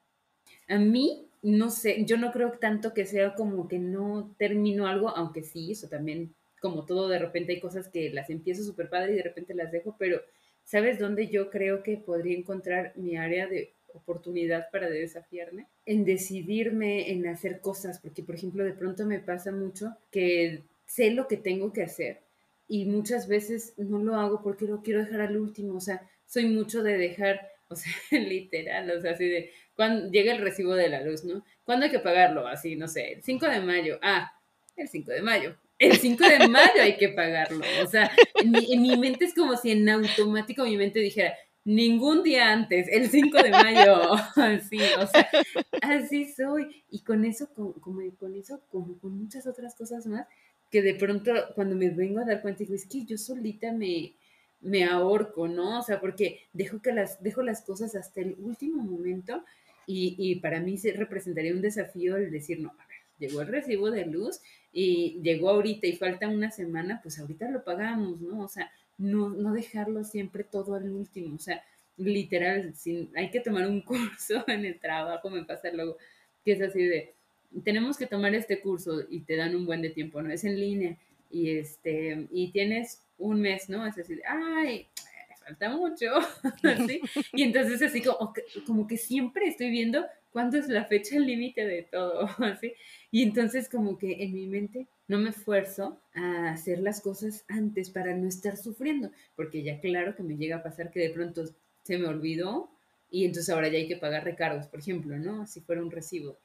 A 0.69 0.79
mí, 0.79 1.31
no 1.43 1.69
sé, 1.71 2.05
yo 2.05 2.17
no 2.17 2.31
creo 2.31 2.53
tanto 2.61 2.95
que 2.95 3.07
sea 3.07 3.35
como 3.35 3.67
que 3.69 3.79
no 3.81 4.35
termino 4.39 4.87
algo, 4.87 5.09
aunque 5.09 5.43
sí, 5.43 5.73
eso 5.73 5.89
también, 5.89 6.37
como 6.61 6.85
todo, 6.85 7.09
de 7.09 7.19
repente 7.19 7.53
hay 7.53 7.61
cosas 7.61 7.89
que 7.89 8.11
las 8.11 8.31
empiezo 8.31 8.65
súper 8.65 8.89
padre 8.89 9.13
y 9.13 9.17
de 9.17 9.23
repente 9.23 9.55
las 9.55 9.73
dejo, 9.73 9.97
pero 9.99 10.21
¿sabes 10.65 10.99
dónde 10.99 11.29
yo 11.29 11.51
creo 11.51 11.83
que 11.83 11.97
podría 11.97 12.37
encontrar 12.37 12.93
mi 12.97 13.17
área 13.17 13.47
de 13.47 13.75
oportunidad 13.95 14.71
para 14.71 14.89
desafiarme? 14.89 15.67
En 15.87 16.05
decidirme 16.05 17.11
en 17.11 17.27
hacer 17.27 17.61
cosas, 17.61 17.99
porque 18.01 18.23
por 18.23 18.35
ejemplo, 18.35 18.65
de 18.65 18.73
pronto 18.73 19.07
me 19.07 19.21
pasa 19.21 19.53
mucho 19.53 19.97
que 20.11 20.63
sé 20.87 21.11
lo 21.11 21.29
que 21.29 21.37
tengo 21.37 21.73
que 21.73 21.83
hacer 21.83 22.21
y 22.69 22.85
muchas 22.85 23.27
veces 23.27 23.75
no 23.79 23.99
lo 23.99 24.17
hago 24.17 24.43
porque 24.43 24.67
lo 24.67 24.83
quiero 24.83 25.01
dejar 25.01 25.23
al 25.23 25.37
último, 25.37 25.77
o 25.77 25.81
sea, 25.81 26.03
soy 26.27 26.47
mucho 26.47 26.83
de 26.83 26.99
dejar, 26.99 27.41
o 27.69 27.75
sea, 27.75 27.93
literal, 28.11 28.91
o 28.91 29.01
sea, 29.01 29.13
así 29.13 29.27
de, 29.27 29.51
cuando 29.75 30.11
llega 30.11 30.33
el 30.33 30.43
recibo 30.43 30.75
de 30.75 30.89
la 30.89 31.01
luz, 31.03 31.25
¿no? 31.25 31.45
¿Cuándo 31.65 31.87
hay 31.87 31.91
que 31.91 31.99
pagarlo? 31.99 32.47
Así, 32.47 32.77
no 32.77 32.89
sé, 32.89 33.13
el 33.15 33.23
5 33.23 33.47
de 33.47 33.61
mayo, 33.61 33.99
ah, 34.03 34.33
el 34.77 34.89
5 34.89 35.13
de 35.13 35.23
mayo, 35.23 35.57
el 35.79 35.97
5 35.97 36.25
de 36.25 36.49
mayo 36.49 36.83
hay 36.83 36.97
que 36.97 37.11
pagarlo, 37.11 37.65
o 37.83 37.87
sea, 37.87 38.11
en 38.35 38.51
mi, 38.51 38.73
en 38.73 38.83
mi 38.83 38.97
mente 38.97 39.25
es 39.25 39.35
como 39.35 39.57
si 39.57 39.73
en 39.73 39.89
automático 39.89 40.65
mi 40.65 40.77
mente 40.77 41.01
dijera, 41.01 41.35
ningún 41.65 42.23
día 42.23 42.51
antes, 42.51 42.89
el 42.91 43.11
5 43.11 43.43
de 43.43 43.51
mayo, 43.51 44.13
así, 44.37 44.79
así 45.83 46.33
soy. 46.33 46.85
Y 46.91 47.01
con 47.01 47.27
eso, 47.27 47.53
como, 47.55 47.75
con 48.17 48.35
eso, 48.35 48.63
con 48.71 48.99
muchas 49.03 49.47
otras 49.47 49.75
cosas 49.75 50.07
más, 50.07 50.27
que 50.71 50.83
de 50.83 50.95
pronto 50.95 51.33
cuando 51.55 51.77
me 51.77 51.91
vengo 51.91 52.21
a 52.21 52.25
dar 52.25 52.43
cuenta, 52.43 52.61
digo, 52.61 52.75
es 52.75 52.87
que 52.87 53.05
yo 53.05 53.17
solita 53.19 53.73
me, 53.73 54.15
me 54.61 54.85
ahorco, 54.85 55.49
¿no? 55.49 55.81
O 55.81 55.83
sea, 55.83 56.01
porque 56.01 56.41
dejo, 56.53 56.81
que 56.81 56.93
las, 56.93 57.23
dejo 57.23 57.43
las 57.43 57.63
cosas 57.63 57.95
hasta 57.95 58.21
el 58.21 58.37
último 58.39 58.83
momento 58.83 59.45
y, 59.87 60.17
y 60.19 60.41
para 60.41 60.61
mí 60.61 60.77
se 60.77 60.93
representaría 60.93 61.53
un 61.53 61.63
desafío 61.63 62.17
el 62.17 62.31
decir, 62.31 62.61
no, 62.61 62.71
a 62.71 62.87
ver, 62.87 62.99
llegó 63.19 63.41
el 63.41 63.49
recibo 63.49 63.91
de 63.91 64.07
luz 64.07 64.41
y 64.81 65.21
llegó 65.23 65.51
ahorita 65.51 65.89
y 65.89 65.97
falta 65.97 66.29
una 66.29 66.53
semana, 66.53 67.01
pues 67.03 67.19
ahorita 67.19 67.51
lo 67.51 67.65
pagamos, 67.65 68.21
¿no? 68.21 68.45
O 68.45 68.49
sea, 68.49 68.71
no, 68.97 69.29
no 69.29 69.53
dejarlo 69.53 70.05
siempre 70.05 70.45
todo 70.45 70.77
al 70.77 70.89
último, 70.93 71.35
o 71.35 71.39
sea, 71.41 71.65
literal, 71.97 72.77
sin, 72.77 73.11
hay 73.17 73.29
que 73.33 73.41
tomar 73.41 73.67
un 73.67 73.81
curso 73.83 74.45
en 74.47 74.65
el 74.65 74.79
trabajo, 74.79 75.31
me 75.31 75.43
pasa 75.43 75.73
luego, 75.73 75.97
que 76.45 76.53
es 76.53 76.63
así 76.63 76.81
de, 76.85 77.13
tenemos 77.65 77.99
que 77.99 78.07
tomar 78.07 78.37
este 78.37 78.61
curso 78.61 79.01
y 79.11 79.23
te 79.23 79.35
dan 79.35 79.57
un 79.57 79.67
buen 79.67 79.83
de 79.83 79.91
tiempo, 79.91 80.23
¿no? 80.23 80.31
Es 80.31 80.45
en 80.45 80.61
línea 80.61 80.97
y 81.29 81.51
este, 81.51 82.29
y 82.31 82.53
tienes 82.53 83.03
un 83.19 83.41
mes, 83.41 83.69
¿no? 83.69 83.85
Es 83.85 83.99
así, 83.99 84.21
ay, 84.25 84.87
falta 85.45 85.71
mucho, 85.71 86.07
¿sí? 86.87 87.01
Y 87.33 87.43
entonces 87.43 87.83
así 87.83 88.01
como, 88.01 88.33
como 88.65 88.87
que 88.87 88.97
siempre 88.97 89.49
estoy 89.49 89.71
viendo 89.71 90.07
cuándo 90.31 90.59
es 90.59 90.69
la 90.69 90.85
fecha 90.85 91.19
límite 91.19 91.67
de 91.67 91.83
todo, 91.83 92.29
¿sí? 92.61 92.73
Y 93.11 93.23
entonces 93.23 93.69
como 93.69 93.99
que 93.99 94.23
en 94.23 94.35
mi 94.35 94.47
mente 94.47 94.89
no 95.07 95.19
me 95.19 95.31
esfuerzo 95.31 96.01
a 96.15 96.51
hacer 96.51 96.81
las 96.81 97.01
cosas 97.01 97.45
antes 97.49 97.91
para 97.91 98.15
no 98.15 98.29
estar 98.29 98.57
sufriendo, 98.57 99.11
porque 99.37 99.63
ya 99.63 99.81
claro 99.81 100.15
que 100.15 100.23
me 100.23 100.37
llega 100.37 100.57
a 100.57 100.63
pasar 100.63 100.91
que 100.91 101.01
de 101.01 101.11
pronto 101.11 101.45
se 101.83 101.99
me 101.99 102.07
olvidó 102.07 102.71
y 103.11 103.25
entonces 103.25 103.53
ahora 103.53 103.69
ya 103.69 103.79
hay 103.79 103.89
que 103.89 103.97
pagar 103.97 104.25
recargos, 104.25 104.67
por 104.67 104.81
ejemplo, 104.81 105.19
¿no? 105.19 105.47
Si 105.47 105.61
fuera 105.61 105.83
un 105.83 105.91
recibo. 105.91 106.39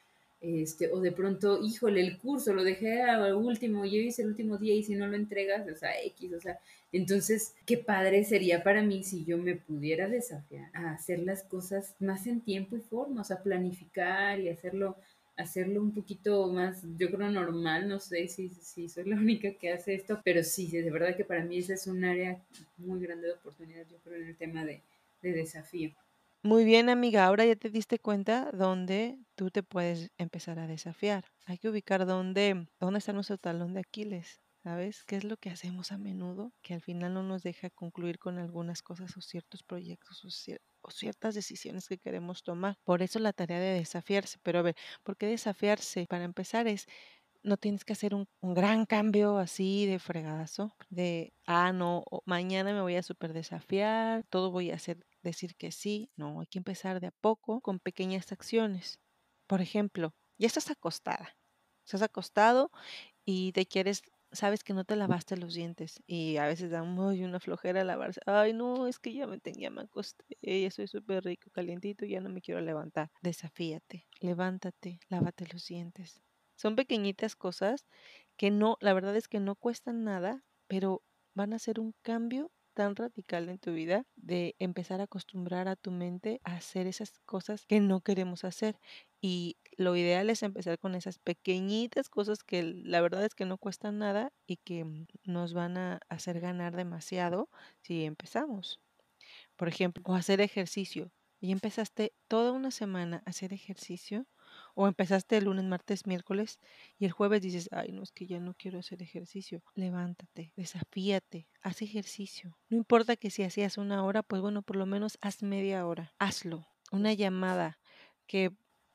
Este, 0.43 0.91
o 0.91 0.99
de 0.99 1.13
pronto, 1.13 1.61
híjole, 1.63 2.01
el 2.01 2.17
curso 2.17 2.53
lo 2.53 2.65
dejé 2.65 3.01
al 3.01 3.33
último, 3.33 3.85
yo 3.85 3.95
hice 4.01 4.23
el 4.23 4.27
último 4.27 4.57
día 4.57 4.75
y 4.75 4.83
si 4.83 4.93
no 4.93 5.07
lo 5.07 5.15
entregas, 5.15 5.65
o 5.71 5.75
sea, 5.77 5.91
X, 6.03 6.33
o 6.33 6.41
sea, 6.41 6.59
entonces, 6.91 7.55
qué 7.65 7.77
padre 7.77 8.25
sería 8.25 8.61
para 8.61 8.83
mí 8.83 9.05
si 9.05 9.23
yo 9.23 9.37
me 9.37 9.55
pudiera 9.55 10.09
desafiar 10.09 10.69
a 10.73 10.91
hacer 10.91 11.19
las 11.19 11.43
cosas 11.43 11.95
más 12.01 12.27
en 12.27 12.41
tiempo 12.41 12.75
y 12.75 12.81
forma, 12.81 13.21
o 13.21 13.23
sea, 13.23 13.41
planificar 13.41 14.41
y 14.41 14.49
hacerlo, 14.49 14.97
hacerlo 15.37 15.81
un 15.81 15.93
poquito 15.93 16.45
más, 16.51 16.83
yo 16.97 17.09
creo, 17.09 17.31
normal, 17.31 17.87
no 17.87 18.01
sé 18.01 18.27
si, 18.27 18.49
si 18.49 18.89
soy 18.89 19.05
la 19.05 19.15
única 19.15 19.53
que 19.53 19.71
hace 19.71 19.95
esto, 19.95 20.19
pero 20.25 20.43
sí, 20.43 20.69
de 20.69 20.91
verdad 20.91 21.15
que 21.15 21.23
para 21.23 21.45
mí 21.45 21.59
ese 21.59 21.75
es 21.75 21.87
un 21.87 22.03
área 22.03 22.37
muy 22.75 22.99
grande 22.99 23.27
de 23.27 23.33
oportunidad, 23.33 23.85
yo 23.89 23.97
creo, 24.03 24.21
en 24.21 24.27
el 24.27 24.35
tema 24.35 24.65
de, 24.65 24.81
de 25.21 25.31
desafío. 25.31 25.91
Muy 26.45 26.65
bien, 26.65 26.89
amiga, 26.89 27.25
ahora 27.25 27.45
ya 27.45 27.55
te 27.55 27.69
diste 27.69 27.99
cuenta 27.99 28.51
dónde 28.51 29.17
tú 29.35 29.49
te 29.49 29.63
puedes 29.63 30.11
empezar 30.17 30.59
a 30.59 30.67
desafiar. 30.67 31.23
Hay 31.45 31.57
que 31.57 31.69
ubicar 31.69 32.05
dónde, 32.05 32.67
dónde 32.81 32.99
está 32.99 33.13
nuestro 33.13 33.37
talón 33.37 33.73
de 33.73 33.79
Aquiles. 33.81 34.41
¿Sabes? 34.61 35.03
¿Qué 35.05 35.17
es 35.17 35.23
lo 35.25 35.35
que 35.37 35.49
hacemos 35.49 35.91
a 35.91 35.97
menudo? 35.97 36.53
Que 36.61 36.73
al 36.73 36.81
final 36.81 37.13
no 37.13 37.23
nos 37.23 37.43
deja 37.43 37.69
concluir 37.69 38.17
con 38.17 38.37
algunas 38.39 38.81
cosas 38.81 39.15
o 39.17 39.21
ciertos 39.21 39.61
proyectos 39.63 40.23
o, 40.25 40.89
ciertas 40.91 41.35
decisiones 41.35 41.87
que 41.87 41.97
queremos 41.97 42.43
tomar. 42.43 42.77
Por 42.85 43.01
eso 43.01 43.19
la 43.19 43.33
tarea 43.33 43.59
de 43.59 43.73
desafiarse. 43.79 44.37
Pero 44.41 44.59
a 44.59 44.61
ver, 44.61 44.75
¿por 45.03 45.17
qué 45.17 45.27
desafiarse? 45.27 46.05
Para 46.09 46.23
empezar 46.25 46.67
es 46.67 46.87
no 47.43 47.57
tienes 47.57 47.85
que 47.85 47.93
hacer 47.93 48.15
un, 48.15 48.27
gran 48.41 48.85
cambio 48.85 49.37
así 49.37 49.85
de 49.85 49.99
fregadazo, 49.99 50.75
de, 50.89 51.33
ah, 51.45 51.73
no, 51.73 52.03
mañana 52.25 52.73
me 52.73 52.81
voy 52.81 52.95
a 52.95 53.03
super 53.03 53.33
desafiar, 53.33 54.23
todo 54.29 54.51
voy 54.51 54.71
a 54.71 54.75
hacer, 54.75 55.05
decir 55.21 55.55
que 55.55 55.71
sí. 55.71 56.09
No, 56.15 56.39
hay 56.39 56.47
que 56.47 56.59
empezar 56.59 56.99
de 56.99 57.07
a 57.07 57.11
poco 57.11 57.61
con 57.61 57.79
pequeñas 57.79 58.31
acciones. 58.31 58.99
Por 59.47 59.61
ejemplo, 59.61 60.13
ya 60.37 60.47
estás 60.47 60.71
acostada, 60.71 61.37
estás 61.85 62.01
acostado 62.01 62.71
y 63.25 63.51
te 63.53 63.65
quieres 63.65 64.03
sabes 64.33 64.63
que 64.63 64.73
no 64.73 64.83
te 64.83 64.95
lavaste 64.95 65.37
los 65.37 65.53
dientes 65.53 66.01
y 66.07 66.37
a 66.37 66.47
veces 66.47 66.71
da 66.71 66.83
muy 66.83 67.23
una 67.23 67.39
flojera 67.39 67.83
lavarse. 67.83 68.19
Ay, 68.25 68.53
no, 68.53 68.87
es 68.87 68.99
que 68.99 69.13
ya 69.13 69.27
me 69.27 69.39
tenía, 69.39 69.69
me 69.69 69.81
acosté, 69.81 70.25
ya 70.41 70.71
soy 70.71 70.87
súper 70.87 71.23
rico, 71.23 71.49
calientito, 71.51 72.05
ya 72.05 72.19
no 72.19 72.29
me 72.29 72.41
quiero 72.41 72.59
levantar. 72.61 73.11
Desafíate, 73.21 74.07
levántate, 74.19 74.99
lávate 75.07 75.45
los 75.51 75.67
dientes. 75.67 76.21
Son 76.63 76.77
pequeñitas 76.77 77.35
cosas 77.35 77.85
que 78.37 78.49
no, 78.49 78.77
la 78.79 78.93
verdad 78.93 79.17
es 79.17 79.27
que 79.27 79.41
no 79.41 79.55
cuestan 79.55 80.05
nada, 80.05 80.45
pero 80.67 81.03
van 81.33 81.51
a 81.51 81.59
ser 81.59 81.77
un 81.77 81.93
cambio 82.03 82.53
tan 82.73 82.95
radical 82.95 83.49
en 83.49 83.59
tu 83.59 83.73
vida 83.73 84.05
de 84.15 84.55
empezar 84.59 85.01
a 85.01 85.03
acostumbrar 85.03 85.67
a 85.67 85.75
tu 85.75 85.91
mente 85.91 86.39
a 86.45 86.55
hacer 86.55 86.87
esas 86.87 87.19
cosas 87.25 87.65
que 87.65 87.81
no 87.81 87.99
queremos 87.99 88.45
hacer. 88.45 88.79
Y 89.19 89.57
lo 89.75 89.97
ideal 89.97 90.29
es 90.29 90.41
empezar 90.41 90.79
con 90.79 90.95
esas 90.95 91.19
pequeñitas 91.19 92.07
cosas 92.07 92.45
que 92.45 92.63
la 92.63 93.01
verdad 93.01 93.25
es 93.25 93.35
que 93.35 93.43
no 93.43 93.57
cuestan 93.57 93.97
nada 93.97 94.31
y 94.47 94.55
que 94.55 94.85
mm, 94.85 95.07
nos 95.25 95.53
van 95.53 95.75
a 95.75 95.99
hacer 96.07 96.39
ganar 96.39 96.77
demasiado 96.77 97.49
si 97.81 98.05
empezamos. 98.05 98.79
Por 99.57 99.67
ejemplo, 99.67 100.01
o 100.05 100.15
hacer 100.15 100.39
ejercicio. 100.39 101.11
Y 101.41 101.51
empezaste 101.51 102.13
toda 102.29 102.53
una 102.53 102.71
semana 102.71 103.21
a 103.25 103.31
hacer 103.31 103.51
ejercicio 103.51 104.27
o 104.73 104.87
empezaste 104.87 105.37
el 105.37 105.45
lunes, 105.45 105.65
martes, 105.65 106.07
miércoles 106.07 106.59
y 106.97 107.05
el 107.05 107.11
jueves 107.11 107.41
dices, 107.41 107.69
ay, 107.71 107.91
no, 107.91 108.03
es 108.03 108.11
que 108.11 108.27
ya 108.27 108.39
no 108.39 108.53
quiero 108.53 108.79
hacer 108.79 109.01
ejercicio. 109.01 109.61
Levántate, 109.75 110.53
desafíate, 110.55 111.47
haz 111.61 111.81
ejercicio. 111.81 112.57
No 112.69 112.77
importa 112.77 113.15
que 113.15 113.29
si 113.29 113.43
hacías 113.43 113.77
una 113.77 114.03
hora, 114.03 114.23
pues 114.23 114.41
bueno, 114.41 114.61
por 114.61 114.75
lo 114.75 114.85
menos 114.85 115.17
haz 115.21 115.43
media 115.43 115.85
hora. 115.85 116.13
Hazlo. 116.19 116.67
Una 116.91 117.13
llamada 117.13 117.79
que 118.27 118.51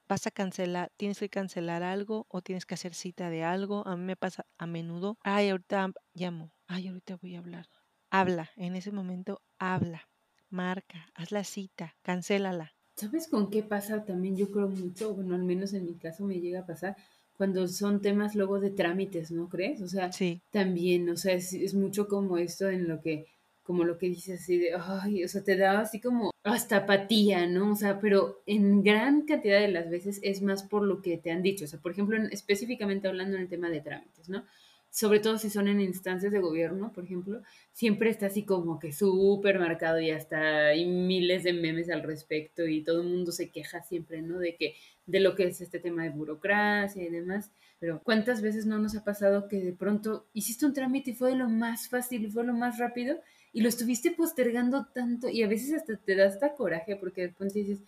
vas 0.08 0.26
a 0.26 0.30
cancelar, 0.30 0.90
tienes 0.96 1.18
que 1.18 1.28
cancelar 1.28 1.82
algo 1.82 2.26
o 2.28 2.40
tienes 2.40 2.64
que 2.64 2.74
hacer 2.74 2.94
cita 2.94 3.30
de 3.30 3.44
algo. 3.44 3.86
A 3.86 3.96
mí 3.96 4.04
me 4.04 4.16
pasa 4.16 4.46
a 4.56 4.66
menudo, 4.66 5.18
ay, 5.22 5.50
ahorita 5.50 5.92
llamo, 6.14 6.52
ay, 6.66 6.88
ahorita 6.88 7.16
voy 7.16 7.36
a 7.36 7.38
hablar. 7.38 7.68
Habla, 8.10 8.50
en 8.56 8.74
ese 8.74 8.90
momento 8.90 9.42
habla, 9.58 10.08
marca, 10.48 11.10
haz 11.14 11.30
la 11.30 11.44
cita, 11.44 11.96
cancélala. 12.02 12.74
¿Sabes 12.98 13.28
con 13.28 13.48
qué 13.48 13.62
pasa 13.62 14.04
también? 14.04 14.36
Yo 14.36 14.50
creo 14.50 14.68
mucho, 14.68 15.14
bueno, 15.14 15.36
al 15.36 15.44
menos 15.44 15.72
en 15.72 15.84
mi 15.84 15.94
caso 15.94 16.24
me 16.24 16.40
llega 16.40 16.60
a 16.60 16.66
pasar 16.66 16.96
cuando 17.36 17.68
son 17.68 18.02
temas 18.02 18.34
luego 18.34 18.58
de 18.58 18.70
trámites, 18.70 19.30
¿no 19.30 19.48
crees? 19.48 19.80
O 19.82 19.86
sea, 19.86 20.10
sí. 20.10 20.42
también, 20.50 21.08
o 21.08 21.16
sea, 21.16 21.34
es, 21.34 21.74
mucho 21.74 22.08
como 22.08 22.38
esto 22.38 22.68
en 22.68 22.88
lo 22.88 23.00
que, 23.00 23.26
como 23.62 23.84
lo 23.84 23.98
que 23.98 24.08
dices 24.08 24.40
así 24.40 24.58
de, 24.58 24.72
ay, 24.74 25.22
o 25.22 25.28
sea, 25.28 25.44
te 25.44 25.56
da 25.56 25.78
así 25.78 26.00
como 26.00 26.32
hasta 26.42 26.78
apatía, 26.78 27.46
¿no? 27.46 27.70
O 27.70 27.76
sea, 27.76 28.00
pero 28.00 28.42
en 28.46 28.82
gran 28.82 29.22
cantidad 29.24 29.60
de 29.60 29.68
las 29.68 29.88
veces 29.88 30.18
es 30.24 30.42
más 30.42 30.64
por 30.64 30.82
lo 30.82 31.00
que 31.00 31.18
te 31.18 31.30
han 31.30 31.42
dicho, 31.42 31.66
o 31.66 31.68
sea, 31.68 31.78
por 31.78 31.92
ejemplo, 31.92 32.18
específicamente 32.32 33.06
hablando 33.06 33.36
en 33.36 33.42
el 33.42 33.48
tema 33.48 33.70
de 33.70 33.80
trámites, 33.80 34.28
¿no? 34.28 34.44
Sobre 34.90 35.20
todo 35.20 35.38
si 35.38 35.50
son 35.50 35.68
en 35.68 35.80
instancias 35.80 36.32
de 36.32 36.40
gobierno, 36.40 36.92
por 36.92 37.04
ejemplo, 37.04 37.42
siempre 37.72 38.10
está 38.10 38.26
así 38.26 38.44
como 38.44 38.78
que 38.78 38.92
súper 38.92 39.58
marcado 39.58 40.00
y 40.00 40.10
hasta 40.10 40.68
hay 40.68 40.86
miles 40.86 41.42
de 41.44 41.52
memes 41.52 41.90
al 41.90 42.02
respecto 42.02 42.66
y 42.66 42.82
todo 42.82 43.02
el 43.02 43.08
mundo 43.08 43.32
se 43.32 43.50
queja 43.50 43.82
siempre, 43.82 44.22
¿no? 44.22 44.38
De 44.38 44.56
que, 44.56 44.74
de 45.06 45.20
lo 45.20 45.34
que 45.34 45.44
es 45.44 45.60
este 45.60 45.78
tema 45.78 46.02
de 46.04 46.10
burocracia 46.10 47.02
y 47.02 47.10
demás. 47.10 47.50
Pero 47.78 48.02
¿cuántas 48.02 48.42
veces 48.42 48.66
no 48.66 48.78
nos 48.78 48.96
ha 48.96 49.04
pasado 49.04 49.46
que 49.46 49.58
de 49.60 49.72
pronto 49.72 50.26
hiciste 50.32 50.66
un 50.66 50.72
trámite 50.72 51.10
y 51.10 51.14
fue 51.14 51.36
lo 51.36 51.48
más 51.48 51.88
fácil 51.88 52.30
fue 52.32 52.44
lo 52.44 52.54
más 52.54 52.78
rápido 52.78 53.20
y 53.52 53.60
lo 53.60 53.68
estuviste 53.68 54.10
postergando 54.10 54.86
tanto 54.86 55.28
y 55.28 55.42
a 55.42 55.48
veces 55.48 55.74
hasta 55.74 55.96
te 55.96 56.16
da 56.16 56.26
hasta 56.26 56.54
coraje 56.54 56.96
porque 56.96 57.22
de 57.22 57.28
pronto 57.28 57.54
dices, 57.54 57.80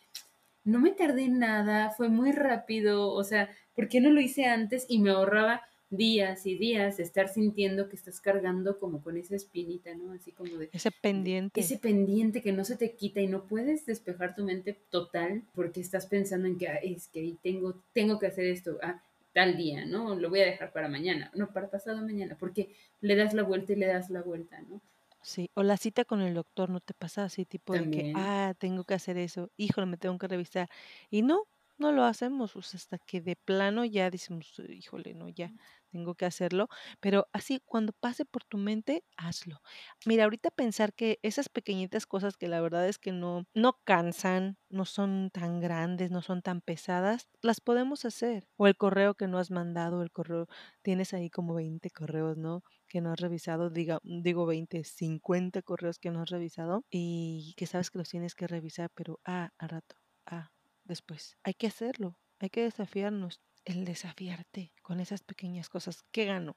no 0.64 0.78
me 0.80 0.92
tardé 0.92 1.28
nada, 1.28 1.90
fue 1.90 2.08
muy 2.08 2.32
rápido, 2.32 3.10
o 3.12 3.24
sea, 3.24 3.50
¿por 3.74 3.88
qué 3.88 4.00
no 4.00 4.10
lo 4.10 4.20
hice 4.20 4.44
antes 4.44 4.86
y 4.88 5.00
me 5.00 5.10
ahorraba 5.10 5.62
días 5.90 6.46
y 6.46 6.56
días 6.56 6.96
de 6.96 7.02
estar 7.02 7.28
sintiendo 7.28 7.88
que 7.88 7.96
estás 7.96 8.20
cargando 8.20 8.78
como 8.78 9.02
con 9.02 9.16
esa 9.16 9.34
espinita, 9.34 9.94
¿no? 9.94 10.12
Así 10.12 10.32
como 10.32 10.56
de... 10.56 10.70
Ese 10.72 10.90
pendiente. 10.90 11.60
Ese 11.60 11.78
pendiente 11.78 12.40
que 12.40 12.52
no 12.52 12.64
se 12.64 12.76
te 12.76 12.94
quita 12.94 13.20
y 13.20 13.26
no 13.26 13.46
puedes 13.46 13.86
despejar 13.86 14.34
tu 14.34 14.44
mente 14.44 14.72
total 14.90 15.42
porque 15.52 15.80
estás 15.80 16.06
pensando 16.06 16.46
en 16.46 16.56
que 16.56 16.68
ah, 16.68 16.76
es 16.76 17.08
que 17.08 17.36
tengo, 17.42 17.82
tengo 17.92 18.18
que 18.18 18.28
hacer 18.28 18.46
esto. 18.46 18.78
Ah, 18.82 19.02
tal 19.32 19.56
día, 19.56 19.84
¿no? 19.84 20.14
Lo 20.14 20.30
voy 20.30 20.40
a 20.40 20.46
dejar 20.46 20.72
para 20.72 20.88
mañana, 20.88 21.30
no, 21.34 21.52
para 21.52 21.70
pasado 21.70 22.00
mañana, 22.02 22.36
porque 22.38 22.74
le 23.00 23.16
das 23.16 23.34
la 23.34 23.42
vuelta 23.42 23.72
y 23.72 23.76
le 23.76 23.86
das 23.86 24.10
la 24.10 24.22
vuelta, 24.22 24.60
¿no? 24.62 24.80
Sí, 25.22 25.50
o 25.54 25.62
la 25.62 25.76
cita 25.76 26.04
con 26.04 26.22
el 26.22 26.34
doctor, 26.34 26.70
¿no 26.70 26.80
te 26.80 26.94
pasa 26.94 27.24
así 27.24 27.44
tipo 27.44 27.74
de 27.74 27.90
que, 27.90 28.12
ah, 28.16 28.54
tengo 28.58 28.84
que 28.84 28.94
hacer 28.94 29.18
eso, 29.18 29.50
híjole, 29.56 29.86
me 29.86 29.98
tengo 29.98 30.18
que 30.18 30.28
revisar? 30.28 30.68
Y 31.10 31.22
no, 31.22 31.46
no 31.78 31.92
lo 31.92 32.04
hacemos, 32.04 32.54
pues 32.54 32.74
hasta 32.74 32.98
que 32.98 33.20
de 33.20 33.36
plano 33.36 33.84
ya 33.84 34.10
decimos, 34.10 34.60
híjole, 34.68 35.14
no, 35.14 35.28
ya 35.28 35.52
tengo 35.90 36.14
que 36.14 36.26
hacerlo, 36.26 36.68
pero 37.00 37.28
así 37.32 37.60
cuando 37.64 37.92
pase 37.92 38.24
por 38.24 38.44
tu 38.44 38.58
mente, 38.58 39.04
hazlo. 39.16 39.60
Mira, 40.06 40.24
ahorita 40.24 40.50
pensar 40.50 40.94
que 40.94 41.18
esas 41.22 41.48
pequeñitas 41.48 42.06
cosas 42.06 42.36
que 42.36 42.48
la 42.48 42.60
verdad 42.60 42.88
es 42.88 42.98
que 42.98 43.12
no, 43.12 43.44
no 43.54 43.78
cansan, 43.84 44.56
no 44.68 44.84
son 44.84 45.30
tan 45.32 45.60
grandes, 45.60 46.10
no 46.10 46.22
son 46.22 46.42
tan 46.42 46.60
pesadas, 46.60 47.28
las 47.42 47.60
podemos 47.60 48.04
hacer. 48.04 48.48
O 48.56 48.66
el 48.66 48.76
correo 48.76 49.14
que 49.14 49.26
no 49.28 49.38
has 49.38 49.50
mandado, 49.50 50.02
el 50.02 50.10
correo, 50.10 50.46
tienes 50.82 51.14
ahí 51.14 51.30
como 51.30 51.54
20 51.54 51.90
correos, 51.90 52.36
¿no? 52.36 52.62
Que 52.88 53.00
no 53.00 53.12
has 53.12 53.20
revisado, 53.20 53.70
diga, 53.70 53.98
digo 54.02 54.46
20, 54.46 54.84
50 54.84 55.62
correos 55.62 55.98
que 55.98 56.10
no 56.10 56.22
has 56.22 56.30
revisado 56.30 56.84
y 56.90 57.54
que 57.56 57.66
sabes 57.66 57.90
que 57.90 57.98
los 57.98 58.08
tienes 58.08 58.34
que 58.34 58.46
revisar, 58.46 58.90
pero 58.94 59.20
ah, 59.24 59.50
a 59.58 59.66
rato, 59.66 59.96
ah, 60.26 60.50
después. 60.84 61.36
Hay 61.44 61.54
que 61.54 61.66
hacerlo, 61.66 62.18
hay 62.38 62.50
que 62.50 62.62
desafiarnos 62.62 63.40
el 63.64 63.84
desafiarte 63.84 64.72
con 64.82 65.00
esas 65.00 65.22
pequeñas 65.22 65.68
cosas. 65.68 66.02
¿Qué 66.12 66.24
gano? 66.26 66.56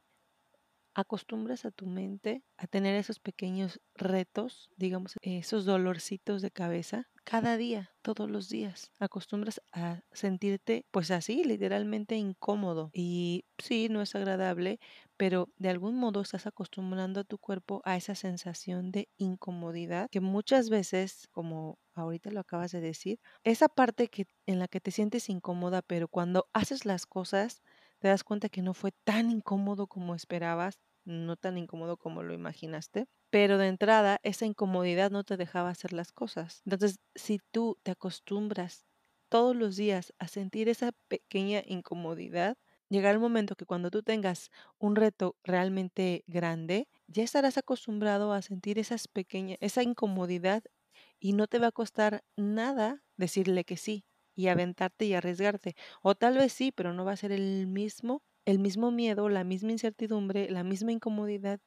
Acostumbras 0.95 1.65
a 1.65 1.71
tu 1.71 1.87
mente 1.87 2.43
a 2.55 2.67
tener 2.67 2.95
esos 2.95 3.19
pequeños 3.19 3.81
retos, 3.95 4.69
digamos, 4.77 5.15
esos 5.21 5.65
dolorcitos 5.65 6.43
de 6.43 6.51
cabeza 6.51 7.09
cada 7.23 7.57
día, 7.57 7.95
todos 8.03 8.29
los 8.29 8.47
días. 8.49 8.91
Acostumbras 8.99 9.59
a 9.71 10.01
sentirte 10.11 10.85
pues 10.91 11.09
así, 11.09 11.43
literalmente 11.43 12.15
incómodo. 12.17 12.91
Y 12.93 13.45
sí, 13.57 13.87
no 13.89 14.03
es 14.03 14.13
agradable, 14.13 14.79
pero 15.17 15.49
de 15.57 15.69
algún 15.69 15.95
modo 15.97 16.21
estás 16.21 16.45
acostumbrando 16.45 17.21
a 17.21 17.23
tu 17.23 17.39
cuerpo 17.39 17.81
a 17.85 17.97
esa 17.97 18.13
sensación 18.13 18.91
de 18.91 19.09
incomodidad 19.17 20.09
que 20.11 20.19
muchas 20.21 20.69
veces, 20.69 21.27
como 21.31 21.79
ahorita 21.95 22.31
lo 22.31 22.39
acabas 22.41 22.71
de 22.71 22.81
decir, 22.81 23.19
esa 23.43 23.67
parte 23.69 24.07
que 24.09 24.25
en 24.45 24.59
la 24.59 24.67
que 24.67 24.81
te 24.81 24.91
sientes 24.91 25.29
incómoda, 25.29 25.81
pero 25.81 26.07
cuando 26.07 26.47
haces 26.53 26.85
las 26.85 27.05
cosas 27.05 27.61
te 27.99 28.07
das 28.09 28.23
cuenta 28.23 28.49
que 28.49 28.61
no 28.61 28.73
fue 28.73 28.91
tan 29.03 29.31
incómodo 29.31 29.87
como 29.87 30.15
esperabas, 30.15 30.79
no 31.05 31.35
tan 31.37 31.57
incómodo 31.57 31.97
como 31.97 32.23
lo 32.23 32.33
imaginaste, 32.33 33.07
pero 33.29 33.57
de 33.57 33.67
entrada 33.67 34.19
esa 34.23 34.45
incomodidad 34.45 35.11
no 35.11 35.23
te 35.23 35.37
dejaba 35.37 35.69
hacer 35.69 35.93
las 35.93 36.11
cosas. 36.11 36.61
Entonces, 36.65 36.99
si 37.15 37.39
tú 37.51 37.77
te 37.83 37.91
acostumbras 37.91 38.85
todos 39.29 39.55
los 39.55 39.75
días 39.75 40.13
a 40.19 40.27
sentir 40.27 40.69
esa 40.69 40.91
pequeña 41.07 41.61
incomodidad, 41.65 42.57
llegará 42.89 43.13
el 43.13 43.19
momento 43.19 43.55
que 43.55 43.65
cuando 43.65 43.89
tú 43.89 44.03
tengas 44.03 44.49
un 44.77 44.95
reto 44.95 45.37
realmente 45.43 46.23
grande, 46.27 46.87
ya 47.07 47.23
estarás 47.23 47.57
acostumbrado 47.57 48.33
a 48.33 48.41
sentir 48.41 48.77
esas 48.79 49.07
pequeñas, 49.07 49.57
esa 49.61 49.81
incomodidad 49.83 50.63
y 51.23 51.33
no 51.33 51.47
te 51.47 51.59
va 51.59 51.67
a 51.67 51.71
costar 51.71 52.23
nada 52.37 53.03
decirle 53.17 53.63
que 53.65 53.77
sí 53.77 54.05
y 54.35 54.47
aventarte 54.49 55.05
y 55.05 55.13
arriesgarte. 55.15 55.75
O 56.03 56.15
tal 56.15 56.37
vez 56.37 56.53
sí, 56.53 56.71
pero 56.73 56.93
no 56.93 57.05
va 57.05 57.13
a 57.13 57.17
ser 57.17 57.31
el 57.31 57.67
mismo, 57.67 58.23
el 58.45 58.59
mismo 58.59 58.91
miedo, 58.91 59.29
la 59.29 59.43
misma 59.45 59.71
incertidumbre, 59.71 60.49
la 60.51 60.63
misma 60.65 60.91
incomodidad 60.91 61.61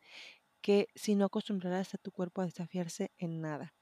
que 0.63 0.89
si 0.95 1.15
no 1.17 1.27
acostumbrarás 1.27 1.95
a 1.95 1.99
tu 1.99 2.13
cuerpo 2.13 2.43
a 2.43 2.47
desafiarse 2.47 3.13
en 3.19 3.41
nada. 3.41 3.75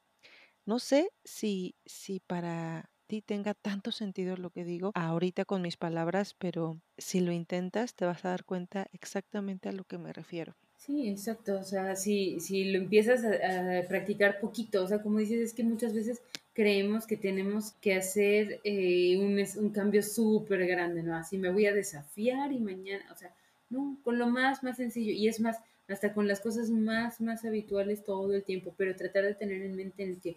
No 0.66 0.78
sé 0.78 1.10
si, 1.24 1.76
si 1.86 2.20
para 2.20 2.90
ti 3.06 3.22
tenga 3.22 3.54
tanto 3.54 3.92
sentido 3.92 4.36
lo 4.36 4.50
que 4.50 4.64
digo 4.64 4.92
ahorita 4.94 5.44
con 5.44 5.62
mis 5.62 5.76
palabras, 5.76 6.34
pero 6.34 6.80
si 6.98 7.20
lo 7.20 7.32
intentas 7.32 7.94
te 7.94 8.06
vas 8.06 8.24
a 8.24 8.30
dar 8.30 8.44
cuenta 8.44 8.86
exactamente 8.92 9.68
a 9.68 9.72
lo 9.72 9.84
que 9.84 9.98
me 9.98 10.12
refiero. 10.12 10.56
Sí, 10.84 11.08
exacto. 11.08 11.58
O 11.58 11.64
sea, 11.64 11.96
si, 11.96 12.40
si 12.40 12.64
lo 12.64 12.78
empiezas 12.78 13.24
a, 13.24 13.88
practicar 13.88 14.38
poquito, 14.38 14.84
o 14.84 14.86
sea, 14.86 15.00
como 15.02 15.18
dices, 15.18 15.40
es 15.40 15.54
que 15.54 15.64
muchas 15.64 15.94
veces 15.94 16.20
creemos 16.52 17.06
que 17.06 17.16
tenemos 17.16 17.72
que 17.80 17.94
hacer 17.94 18.60
eh, 18.64 19.16
un, 19.18 19.42
un 19.64 19.70
cambio 19.70 20.02
súper 20.02 20.66
grande, 20.66 21.02
¿no? 21.02 21.16
Así 21.16 21.38
me 21.38 21.50
voy 21.50 21.66
a 21.66 21.72
desafiar 21.72 22.52
y 22.52 22.60
mañana, 22.60 23.04
o 23.12 23.16
sea, 23.16 23.34
no, 23.70 23.98
con 24.04 24.18
lo 24.18 24.26
más, 24.28 24.62
más 24.62 24.76
sencillo. 24.76 25.12
Y 25.12 25.26
es 25.26 25.40
más, 25.40 25.56
hasta 25.88 26.12
con 26.12 26.28
las 26.28 26.40
cosas 26.40 26.68
más, 26.68 27.18
más 27.20 27.46
habituales 27.46 28.04
todo 28.04 28.34
el 28.34 28.44
tiempo, 28.44 28.74
pero 28.76 28.94
tratar 28.94 29.24
de 29.24 29.34
tener 29.34 29.62
en 29.62 29.76
mente 29.76 30.04
el 30.04 30.20
que 30.20 30.36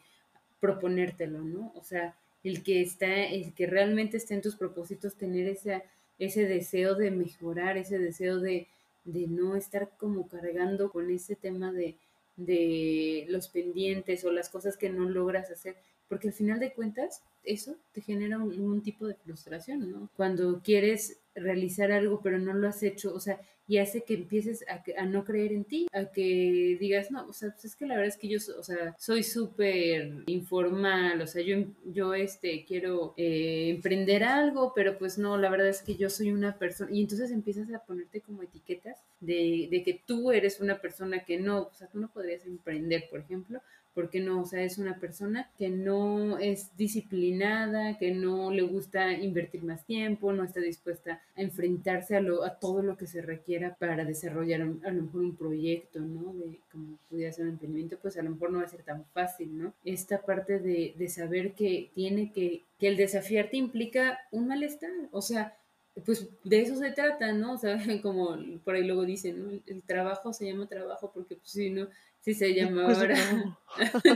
proponértelo, 0.62 1.42
¿no? 1.42 1.74
O 1.76 1.84
sea, 1.84 2.16
el 2.44 2.64
que 2.64 2.82
está, 2.82 3.26
el 3.26 3.54
que 3.54 3.68
realmente 3.68 4.16
esté 4.16 4.34
en 4.34 4.42
tus 4.42 4.56
propósitos, 4.56 5.16
tener 5.16 5.48
esa, 5.50 5.84
ese 6.20 6.46
deseo 6.46 6.96
de 6.96 7.12
mejorar, 7.12 7.78
ese 7.78 8.00
deseo 8.00 8.40
de, 8.40 8.68
de 9.08 9.26
no 9.28 9.56
estar 9.56 9.90
como 9.98 10.28
cargando 10.28 10.92
con 10.92 11.10
ese 11.10 11.36
tema 11.36 11.72
de, 11.72 11.96
de 12.36 13.26
los 13.30 13.48
pendientes 13.48 14.24
o 14.26 14.32
las 14.32 14.50
cosas 14.50 14.78
que 14.78 14.90
no 14.90 15.10
logras 15.10 15.50
hacer, 15.50 15.78
porque 16.08 16.30
al 16.30 16.34
final 16.34 16.60
de 16.60 16.74
cuentas 16.74 17.22
eso 17.44 17.78
te 17.94 18.02
genera 18.02 18.38
un, 18.40 18.82
tipo 18.82 19.08
de 19.08 19.16
frustración, 19.16 19.90
¿no? 19.92 20.10
Cuando 20.16 20.62
quieres 20.62 21.20
realizar 21.34 21.92
algo 21.92 22.20
pero 22.22 22.40
no 22.40 22.54
lo 22.54 22.68
has 22.68 22.84
hecho, 22.84 23.14
o 23.14 23.20
sea, 23.20 23.40
y 23.68 23.80
hace 23.80 24.04
que 24.04 24.14
empieces 24.14 24.64
a, 24.98 25.06
no 25.06 25.26
creer 25.26 25.52
en 25.52 25.66
ti, 25.66 25.88
a 25.92 26.06
que 26.06 26.78
digas, 26.80 27.12
no, 27.12 27.28
o 27.28 27.34
sea, 27.34 27.52
pues 27.52 27.66
es 27.66 27.76
que 27.76 27.86
la 27.86 27.96
verdad 27.96 28.08
es 28.08 28.18
que 28.18 28.30
yo, 28.30 28.38
o 28.58 28.64
sea, 28.64 28.96
soy 28.98 29.24
súper 29.24 30.24
informal, 30.28 31.22
o 31.22 31.28
sea, 31.28 31.44
yo, 31.44 31.58
yo 31.86 32.14
este, 32.14 32.64
quiero 32.66 33.14
eh, 33.18 33.70
emprender 33.70 34.24
algo, 34.24 34.72
pero 34.74 34.98
pues 34.98 35.18
no, 35.18 35.38
la 35.38 35.50
verdad 35.50 35.68
es 35.68 35.82
que 35.82 35.96
yo 35.96 36.10
soy 36.10 36.32
una 36.32 36.58
persona, 36.58 36.92
y 36.94 37.02
entonces 37.02 37.30
empiezas 37.32 37.70
a 37.74 37.84
ponerte 37.84 38.22
como 38.22 38.42
etiquetas 38.42 38.98
de, 39.20 39.68
de 39.70 39.84
que 39.84 40.02
tú 40.06 40.32
eres 40.32 40.62
una 40.62 40.80
persona 40.80 41.26
que 41.26 41.38
no, 41.38 41.64
o 41.64 41.74
sea, 41.74 41.88
tú 41.88 42.00
no 42.00 42.08
podrías 42.08 42.46
emprender, 42.46 43.10
por 43.10 43.20
ejemplo, 43.20 43.62
porque 43.98 44.20
no, 44.20 44.42
o 44.42 44.46
sea, 44.46 44.62
es 44.62 44.78
una 44.78 45.00
persona 45.00 45.50
que 45.58 45.70
no 45.70 46.38
es 46.38 46.78
disciplinada, 46.78 47.98
que 47.98 48.12
no 48.12 48.52
le 48.52 48.62
gusta 48.62 49.12
invertir 49.14 49.64
más 49.64 49.88
tiempo, 49.88 50.32
no 50.32 50.44
está 50.44 50.60
dispuesta 50.60 51.20
a 51.36 51.42
enfrentarse 51.42 52.16
a, 52.16 52.22
lo, 52.22 52.44
a 52.44 52.60
todo 52.60 52.84
lo 52.84 52.96
que 52.96 53.08
se 53.08 53.24
requiera 53.24 53.74
para 53.74 54.06
desarrollar 54.06 54.62
a 54.62 54.92
lo 54.92 55.02
mejor 55.02 55.22
un 55.22 55.36
proyecto, 55.36 56.00
¿no? 56.00 56.32
De 56.36 56.60
como 56.72 57.00
pudiera 57.10 57.34
ser 57.34 57.46
un 57.46 57.54
emprendimiento, 57.54 57.98
pues 58.00 58.16
a 58.18 58.22
lo 58.22 58.30
mejor 58.30 58.52
no 58.52 58.60
va 58.60 58.66
a 58.66 58.70
ser 58.70 58.84
tan 58.84 59.04
fácil, 59.16 59.58
¿no? 59.58 59.74
Esta 59.84 60.22
parte 60.22 60.60
de, 60.60 60.94
de 60.96 61.10
saber 61.10 61.54
que 61.54 61.90
tiene 61.96 62.32
que, 62.32 62.66
que 62.78 62.90
el 62.90 62.98
desafiarte 62.98 63.58
implica 63.58 64.20
un 64.32 64.48
malestar, 64.48 64.92
o 65.10 65.24
sea, 65.24 65.58
pues 66.06 66.30
de 66.44 66.62
eso 66.62 66.76
se 66.76 66.92
trata, 66.92 67.32
¿no? 67.34 67.54
O 67.54 67.58
sea, 67.58 67.78
como 68.02 68.38
por 68.64 68.76
ahí 68.76 68.84
luego 68.84 69.06
dicen, 69.06 69.44
¿no? 69.44 69.60
El, 69.66 69.82
trabajo 69.84 70.34
se 70.34 70.46
llama 70.46 70.68
trabajo 70.68 71.12
porque 71.14 71.36
pues 71.36 71.50
si 71.50 71.70
no, 71.70 71.88
si 72.28 72.34
se 72.34 72.54
llama 72.54 72.84
ahora, 72.84 73.16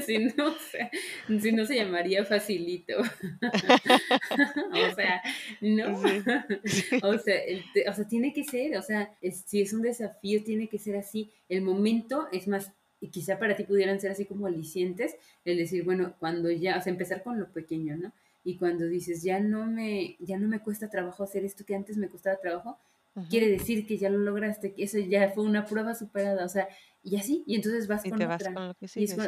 si, 0.05 0.17
no, 0.37 1.39
si 1.39 1.51
no 1.53 1.65
se 1.65 1.75
llamaría 1.75 2.25
facilito. 2.25 2.97
o 2.99 4.95
sea, 4.95 5.21
no. 5.61 5.97
o, 7.03 7.17
sea, 7.17 7.39
o 7.87 7.93
sea, 7.93 8.07
tiene 8.09 8.33
que 8.33 8.43
ser, 8.43 8.75
o 8.75 8.81
sea, 8.81 9.15
si 9.45 9.61
es 9.61 9.71
un 9.71 9.81
desafío, 9.81 10.43
tiene 10.43 10.67
que 10.67 10.77
ser 10.77 10.97
así. 10.97 11.31
El 11.47 11.61
momento 11.61 12.27
es 12.33 12.49
más, 12.49 12.73
y 12.99 13.11
quizá 13.11 13.39
para 13.39 13.55
ti 13.55 13.63
pudieran 13.63 14.01
ser 14.01 14.11
así 14.11 14.25
como 14.25 14.45
alicientes, 14.45 15.15
el 15.45 15.55
decir, 15.55 15.85
bueno, 15.85 16.13
cuando 16.19 16.51
ya, 16.51 16.77
o 16.77 16.81
sea, 16.81 16.91
empezar 16.91 17.23
con 17.23 17.39
lo 17.39 17.53
pequeño, 17.53 17.95
¿no? 17.95 18.11
y 18.43 18.57
cuando 18.57 18.87
dices, 18.87 19.23
ya 19.23 19.39
no 19.39 19.67
me, 19.67 20.17
ya 20.19 20.37
no 20.37 20.47
me 20.47 20.59
cuesta 20.59 20.89
trabajo 20.89 21.23
hacer 21.23 21.45
esto 21.45 21.63
que 21.63 21.75
antes 21.75 21.95
me 21.95 22.09
costaba 22.09 22.41
trabajo, 22.41 22.77
quiere 23.29 23.49
decir 23.49 23.85
que 23.85 23.97
ya 23.97 24.09
lo 24.09 24.19
lograste, 24.19 24.73
que 24.73 24.83
eso 24.83 24.97
ya 24.99 25.29
fue 25.31 25.43
una 25.43 25.65
prueba 25.65 25.93
superada, 25.95 26.45
o 26.45 26.49
sea, 26.49 26.67
y 27.03 27.17
así, 27.17 27.43
y 27.45 27.55
entonces 27.55 27.87
vas 27.87 28.03
con 28.03 28.21
otra. 28.21 28.75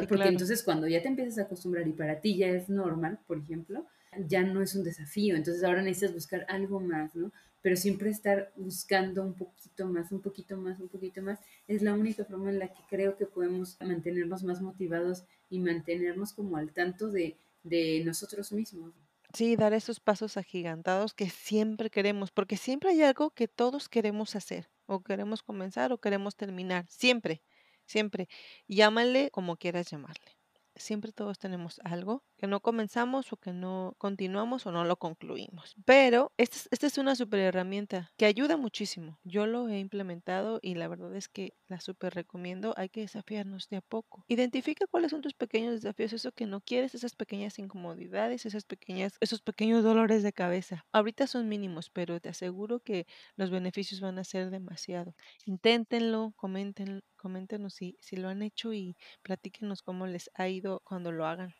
porque 0.08 0.28
entonces 0.28 0.62
cuando 0.62 0.86
ya 0.86 1.02
te 1.02 1.08
empiezas 1.08 1.38
a 1.38 1.42
acostumbrar 1.42 1.86
y 1.86 1.92
para 1.92 2.20
ti 2.20 2.36
ya 2.36 2.48
es 2.48 2.68
normal, 2.68 3.18
por 3.26 3.38
ejemplo, 3.38 3.86
ya 4.28 4.42
no 4.42 4.62
es 4.62 4.74
un 4.74 4.84
desafío, 4.84 5.34
entonces 5.34 5.64
ahora 5.64 5.82
necesitas 5.82 6.14
buscar 6.14 6.46
algo 6.48 6.80
más, 6.80 7.14
¿no? 7.16 7.32
Pero 7.62 7.76
siempre 7.76 8.10
estar 8.10 8.52
buscando 8.56 9.22
un 9.22 9.34
poquito 9.34 9.86
más, 9.86 10.12
un 10.12 10.20
poquito 10.20 10.56
más, 10.56 10.78
un 10.80 10.88
poquito 10.88 11.22
más, 11.22 11.40
es 11.66 11.82
la 11.82 11.94
única 11.94 12.24
forma 12.24 12.50
en 12.50 12.58
la 12.58 12.68
que 12.68 12.82
creo 12.88 13.16
que 13.16 13.26
podemos 13.26 13.76
mantenernos 13.80 14.44
más 14.44 14.60
motivados 14.60 15.24
y 15.50 15.58
mantenernos 15.58 16.32
como 16.32 16.56
al 16.58 16.72
tanto 16.72 17.10
de, 17.10 17.36
de 17.64 18.02
nosotros 18.04 18.52
mismos. 18.52 18.92
Sí, 19.34 19.56
dar 19.56 19.72
esos 19.72 19.98
pasos 19.98 20.36
agigantados 20.36 21.12
que 21.12 21.28
siempre 21.28 21.90
queremos, 21.90 22.30
porque 22.30 22.56
siempre 22.56 22.90
hay 22.90 23.02
algo 23.02 23.30
que 23.30 23.48
todos 23.48 23.88
queremos 23.88 24.36
hacer, 24.36 24.70
o 24.86 25.02
queremos 25.02 25.42
comenzar 25.42 25.92
o 25.92 25.98
queremos 25.98 26.36
terminar, 26.36 26.86
siempre, 26.88 27.42
siempre. 27.84 28.28
Llámale 28.68 29.30
como 29.32 29.56
quieras 29.56 29.90
llamarle. 29.90 30.38
siempre 30.76 31.12
todos 31.12 31.38
tenemos 31.38 31.80
algo 31.84 32.24
que 32.36 32.46
no 32.46 32.60
comenzamos 32.60 33.32
o 33.32 33.36
que 33.36 33.52
no 33.52 33.94
continuamos 33.98 34.66
o 34.66 34.72
no 34.72 34.84
lo 34.84 34.96
concluimos. 34.96 35.74
Pero 35.84 36.32
esta 36.36 36.86
es, 36.86 36.98
una 36.98 37.16
super 37.16 37.40
herramienta 37.40 38.12
que 38.16 38.26
ayuda 38.26 38.56
muchísimo. 38.56 39.18
Yo 39.24 39.46
lo 39.46 39.68
he 39.68 39.78
implementado 39.78 40.58
y 40.62 40.74
la 40.74 40.88
verdad 40.88 41.14
es 41.14 41.28
que 41.28 41.54
la 41.68 41.80
super 41.80 42.14
recomiendo. 42.14 42.74
Hay 42.76 42.88
que 42.88 43.00
desafiarnos 43.00 43.68
de 43.68 43.76
a 43.78 43.80
poco. 43.80 44.24
Identifica 44.28 44.86
cuáles 44.86 45.10
son 45.10 45.22
tus 45.22 45.34
pequeños 45.34 45.74
desafíos, 45.74 46.12
eso 46.12 46.32
que 46.32 46.46
no 46.46 46.60
quieres, 46.60 46.94
esas 46.94 47.14
pequeñas 47.16 47.58
incomodidades, 47.58 48.46
esas 48.46 48.64
pequeñas, 48.64 49.16
esos 49.20 49.42
pequeños 49.42 49.82
dolores 49.82 50.22
de 50.22 50.32
cabeza. 50.32 50.84
Ahorita 50.92 51.26
son 51.26 51.48
mínimos, 51.48 51.90
pero 51.90 52.20
te 52.20 52.28
aseguro 52.28 52.80
que 52.80 53.06
los 53.36 53.50
beneficios 53.50 54.00
van 54.00 54.18
a 54.18 54.24
ser 54.24 54.50
demasiado. 54.50 55.14
Inténtenlo, 55.46 56.32
comenten, 56.36 57.02
coméntenos 57.16 57.74
si, 57.74 57.96
si 58.00 58.16
lo 58.16 58.28
han 58.28 58.42
hecho 58.42 58.72
y 58.72 58.96
platíquenos 59.22 59.82
cómo 59.82 60.06
les 60.06 60.30
ha 60.34 60.48
ido 60.48 60.80
cuando 60.84 61.12
lo 61.12 61.26
hagan. 61.26 61.54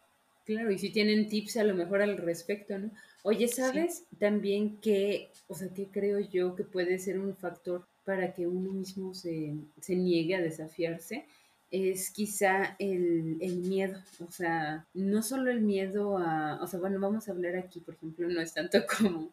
Claro, 0.45 0.71
y 0.71 0.79
si 0.79 0.91
tienen 0.91 1.29
tips 1.29 1.57
a 1.57 1.65
lo 1.65 1.75
mejor 1.75 2.03
al 2.03 2.19
respecto, 2.19 2.79
¿no? 2.79 2.91
Oye, 3.23 3.49
¿sabes 3.49 4.05
también 4.19 4.77
que, 4.79 5.31
o 5.49 5.55
sea, 5.55 5.69
que 5.73 5.87
creo 5.87 6.21
yo 6.21 6.55
que 6.55 6.65
puede 6.65 6.99
ser 6.99 7.19
un 7.19 7.35
factor 7.35 7.87
para 8.05 8.35
que 8.35 8.47
uno 8.47 8.71
mismo 8.73 9.15
se, 9.15 9.55
se 9.81 9.97
niegue 9.97 10.37
a 10.37 10.43
desafiarse? 10.43 11.25
Es 11.71 12.11
quizá 12.11 12.77
el, 12.79 13.39
el, 13.41 13.57
miedo, 13.57 13.99
o 14.21 14.31
sea, 14.31 14.87
no 14.93 15.23
solo 15.23 15.51
el 15.51 15.63
miedo 15.63 16.19
a, 16.19 16.63
o 16.63 16.67
sea, 16.67 16.79
bueno, 16.79 17.01
vamos 17.01 17.27
a 17.27 17.33
hablar 17.33 17.57
aquí, 17.57 17.81
por 17.81 17.95
ejemplo, 17.95 18.29
no 18.29 18.41
es 18.41 18.53
tanto 18.53 18.79
como 18.99 19.31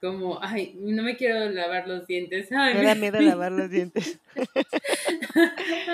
como, 0.00 0.38
ay, 0.42 0.76
no 0.78 1.02
me 1.02 1.16
quiero 1.16 1.48
lavar 1.50 1.88
los 1.88 2.06
dientes. 2.06 2.48
Ay, 2.52 2.74
me 2.74 2.82
da 2.84 2.94
miedo 2.94 3.20
lavar 3.20 3.52
los 3.52 3.70
dientes. 3.70 4.18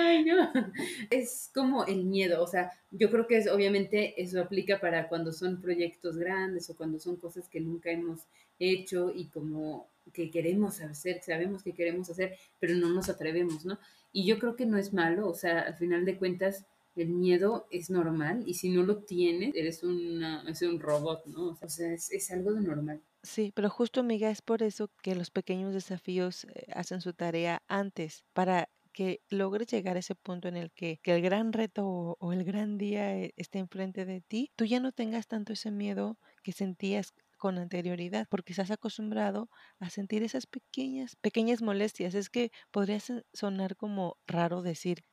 Es 1.09 1.51
como 1.53 1.85
el 1.85 2.05
miedo, 2.05 2.43
o 2.43 2.47
sea, 2.47 2.71
yo 2.91 3.09
creo 3.09 3.27
que 3.27 3.37
es, 3.37 3.47
obviamente 3.47 4.21
eso 4.21 4.41
aplica 4.41 4.79
para 4.79 5.07
cuando 5.07 5.31
son 5.31 5.61
proyectos 5.61 6.17
grandes 6.17 6.69
o 6.69 6.75
cuando 6.75 6.99
son 6.99 7.17
cosas 7.17 7.49
que 7.49 7.59
nunca 7.59 7.91
hemos 7.91 8.21
hecho 8.59 9.11
y 9.13 9.27
como 9.27 9.87
que 10.11 10.29
queremos 10.29 10.81
hacer, 10.81 11.21
sabemos 11.23 11.63
que 11.63 11.73
queremos 11.73 12.09
hacer, 12.09 12.35
pero 12.59 12.75
no 12.75 12.89
nos 12.89 13.09
atrevemos, 13.09 13.65
¿no? 13.65 13.79
Y 14.11 14.25
yo 14.25 14.37
creo 14.37 14.55
que 14.55 14.65
no 14.65 14.77
es 14.77 14.93
malo, 14.93 15.29
o 15.29 15.33
sea, 15.33 15.61
al 15.61 15.75
final 15.75 16.05
de 16.05 16.17
cuentas, 16.17 16.65
el 16.95 17.09
miedo 17.09 17.65
es 17.71 17.89
normal 17.89 18.43
y 18.45 18.53
si 18.53 18.69
no 18.69 18.83
lo 18.83 18.97
tienes, 18.97 19.55
eres, 19.55 19.83
una, 19.83 20.43
es 20.47 20.61
un 20.61 20.79
robot, 20.79 21.25
¿no? 21.25 21.57
O 21.59 21.69
sea, 21.69 21.91
es, 21.91 22.11
es 22.11 22.31
algo 22.31 22.53
de 22.53 22.61
normal. 22.61 23.01
Sí, 23.23 23.51
pero 23.55 23.69
justo, 23.69 24.01
amiga, 24.01 24.29
es 24.29 24.41
por 24.41 24.61
eso 24.61 24.89
que 25.01 25.15
los 25.15 25.31
pequeños 25.31 25.73
desafíos 25.73 26.43
eh, 26.43 26.67
hacen 26.73 27.01
su 27.01 27.13
tarea 27.13 27.63
antes, 27.67 28.25
para 28.33 28.69
que 28.93 29.21
logres 29.29 29.67
llegar 29.67 29.97
a 29.97 29.99
ese 29.99 30.15
punto 30.15 30.47
en 30.47 30.55
el 30.57 30.71
que, 30.71 30.99
que 31.03 31.15
el 31.15 31.21
gran 31.21 31.53
reto 31.53 31.85
o, 32.19 32.33
el 32.33 32.43
gran 32.43 32.77
día 32.77 33.17
eh, 33.17 33.33
esté 33.37 33.59
enfrente 33.59 34.05
de 34.05 34.21
ti, 34.21 34.51
tú 34.55 34.65
ya 34.65 34.79
no 34.79 34.91
tengas 34.91 35.27
tanto 35.27 35.53
ese 35.53 35.71
miedo 35.71 36.17
que 36.43 36.53
sentías 36.53 37.13
con 37.37 37.57
anterioridad, 37.57 38.27
porque 38.29 38.53
estás 38.53 38.71
acostumbrado 38.71 39.49
a 39.79 39.89
sentir 39.89 40.23
esas 40.23 40.47
pequeñas, 40.47 41.17
pequeñas 41.17 41.61
molestias. 41.61 42.15
Es 42.15 42.29
que 42.29 42.51
podría 42.71 42.99
sonar 43.33 43.75
como 43.75 44.17
raro 44.27 44.61
decir, 44.61 45.03